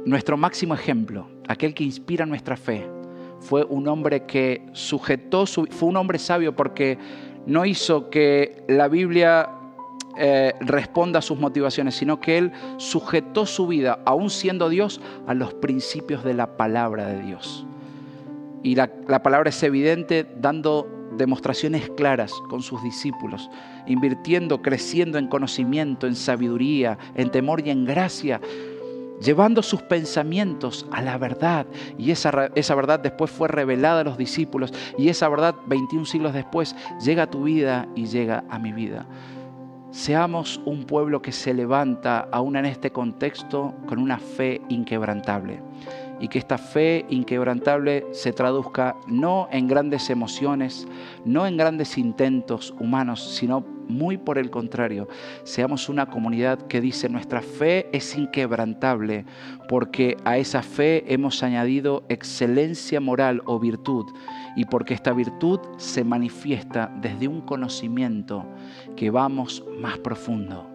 Nuestro 0.04 0.36
máximo 0.36 0.74
ejemplo, 0.74 1.28
aquel 1.46 1.74
que 1.74 1.84
inspira 1.84 2.26
nuestra 2.26 2.56
fe, 2.56 2.86
fue 3.40 3.64
un 3.64 3.88
hombre 3.88 4.24
que 4.24 4.66
sujetó, 4.72 5.46
su, 5.46 5.66
fue 5.66 5.88
un 5.88 5.96
hombre 5.96 6.18
sabio 6.18 6.54
porque 6.54 6.98
no 7.46 7.64
hizo 7.64 8.08
que 8.08 8.64
la 8.68 8.88
Biblia 8.88 9.48
eh, 10.16 10.54
responda 10.60 11.20
a 11.20 11.22
sus 11.22 11.38
motivaciones, 11.38 11.94
sino 11.94 12.20
que 12.20 12.38
él 12.38 12.52
sujetó 12.76 13.46
su 13.46 13.66
vida, 13.66 14.00
aún 14.04 14.30
siendo 14.30 14.68
Dios, 14.68 15.00
a 15.26 15.34
los 15.34 15.54
principios 15.54 16.22
de 16.22 16.34
la 16.34 16.56
palabra 16.56 17.06
de 17.06 17.22
Dios. 17.22 17.66
Y 18.62 18.74
la, 18.74 18.90
la 19.08 19.22
palabra 19.22 19.50
es 19.50 19.62
evidente 19.62 20.26
dando 20.40 21.01
demostraciones 21.16 21.90
claras 21.90 22.32
con 22.48 22.62
sus 22.62 22.82
discípulos, 22.82 23.50
invirtiendo, 23.86 24.62
creciendo 24.62 25.18
en 25.18 25.28
conocimiento, 25.28 26.06
en 26.06 26.14
sabiduría, 26.14 26.98
en 27.14 27.30
temor 27.30 27.66
y 27.66 27.70
en 27.70 27.84
gracia, 27.84 28.40
llevando 29.20 29.62
sus 29.62 29.82
pensamientos 29.82 30.86
a 30.90 31.02
la 31.02 31.18
verdad. 31.18 31.66
Y 31.98 32.10
esa, 32.10 32.50
esa 32.54 32.74
verdad 32.74 33.00
después 33.00 33.30
fue 33.30 33.48
revelada 33.48 34.00
a 34.00 34.04
los 34.04 34.18
discípulos 34.18 34.72
y 34.98 35.08
esa 35.08 35.28
verdad 35.28 35.54
21 35.66 36.06
siglos 36.06 36.34
después 36.34 36.74
llega 37.04 37.24
a 37.24 37.30
tu 37.30 37.44
vida 37.44 37.88
y 37.94 38.06
llega 38.06 38.44
a 38.48 38.58
mi 38.58 38.72
vida. 38.72 39.06
Seamos 39.90 40.60
un 40.64 40.84
pueblo 40.84 41.20
que 41.20 41.32
se 41.32 41.52
levanta 41.52 42.26
aún 42.32 42.56
en 42.56 42.64
este 42.64 42.92
contexto 42.92 43.74
con 43.86 43.98
una 43.98 44.18
fe 44.18 44.62
inquebrantable 44.70 45.60
y 46.22 46.28
que 46.28 46.38
esta 46.38 46.56
fe 46.56 47.04
inquebrantable 47.10 48.06
se 48.12 48.32
traduzca 48.32 48.94
no 49.08 49.48
en 49.50 49.66
grandes 49.66 50.08
emociones, 50.08 50.86
no 51.24 51.48
en 51.48 51.56
grandes 51.56 51.98
intentos 51.98 52.72
humanos, 52.78 53.34
sino 53.34 53.66
muy 53.88 54.18
por 54.18 54.38
el 54.38 54.48
contrario, 54.48 55.08
seamos 55.42 55.88
una 55.88 56.06
comunidad 56.06 56.60
que 56.68 56.80
dice 56.80 57.08
nuestra 57.08 57.42
fe 57.42 57.88
es 57.92 58.16
inquebrantable 58.16 59.26
porque 59.68 60.16
a 60.24 60.38
esa 60.38 60.62
fe 60.62 61.12
hemos 61.12 61.42
añadido 61.42 62.04
excelencia 62.08 63.00
moral 63.00 63.42
o 63.44 63.58
virtud 63.58 64.06
y 64.54 64.64
porque 64.66 64.94
esta 64.94 65.12
virtud 65.12 65.58
se 65.76 66.04
manifiesta 66.04 66.94
desde 67.02 67.26
un 67.26 67.40
conocimiento 67.40 68.46
que 68.94 69.10
vamos 69.10 69.64
más 69.80 69.98
profundo 69.98 70.71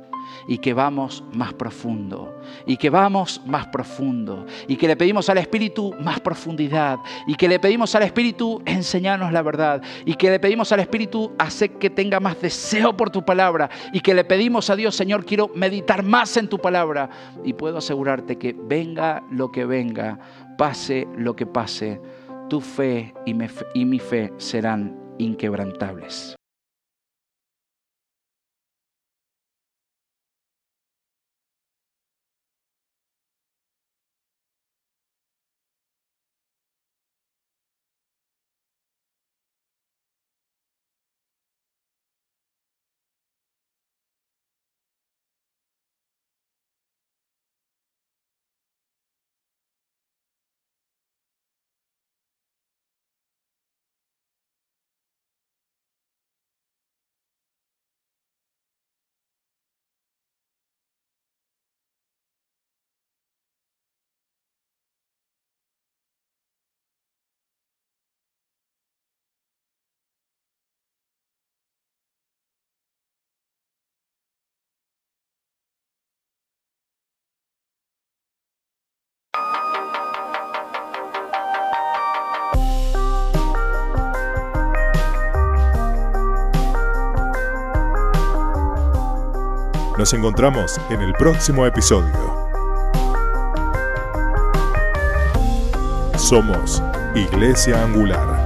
y 0.48 0.58
que 0.60 0.74
vamos 0.74 1.24
más 1.34 1.54
profundo, 1.54 2.40
y 2.66 2.78
que 2.78 2.90
vamos 2.90 3.42
más 3.46 3.68
profundo, 3.68 4.46
y 4.68 4.78
que 4.78 4.88
le 4.88 4.96
pedimos 4.96 5.30
al 5.30 5.38
Espíritu 5.38 5.94
más 6.00 6.20
profundidad, 6.20 7.00
y 7.28 7.36
que 7.36 7.48
le 7.48 7.60
pedimos 7.60 7.94
al 7.96 8.04
Espíritu 8.04 8.62
enseñarnos 8.66 9.32
la 9.32 9.42
verdad, 9.42 9.82
y 10.06 10.14
que 10.14 10.30
le 10.30 10.40
pedimos 10.40 10.72
al 10.72 10.80
Espíritu 10.80 11.34
hacer 11.38 11.72
que 11.72 11.90
tenga 11.90 12.20
más 12.20 12.42
deseo 12.42 12.96
por 12.96 13.10
tu 13.10 13.24
palabra, 13.26 13.70
y 13.92 14.00
que 14.00 14.14
le 14.14 14.24
pedimos 14.24 14.70
a 14.70 14.76
Dios, 14.76 14.96
Señor, 14.96 15.26
quiero 15.26 15.50
meditar 15.54 16.04
más 16.04 16.38
en 16.38 16.48
tu 16.48 16.60
palabra, 16.60 17.10
y 17.44 17.54
puedo 17.54 17.78
asegurarte 17.78 18.38
que 18.38 18.56
venga 18.58 19.24
lo 19.30 19.52
que 19.52 19.66
venga, 19.66 20.20
pase 20.58 21.08
lo 21.18 21.36
que 21.36 21.46
pase, 21.46 22.00
tu 22.50 22.62
fe 22.62 23.14
y 23.26 23.34
mi 23.34 23.48
fe, 23.48 23.66
y 23.74 23.86
mi 23.86 24.00
fe 24.00 24.32
serán 24.38 24.98
inquebrantables. 25.18 26.37
Nos 89.98 90.14
encontramos 90.14 90.80
en 90.92 91.02
el 91.02 91.12
próximo 91.14 91.66
episodio. 91.66 92.14
Somos 96.16 96.84
Iglesia 97.16 97.82
Angular. 97.84 98.37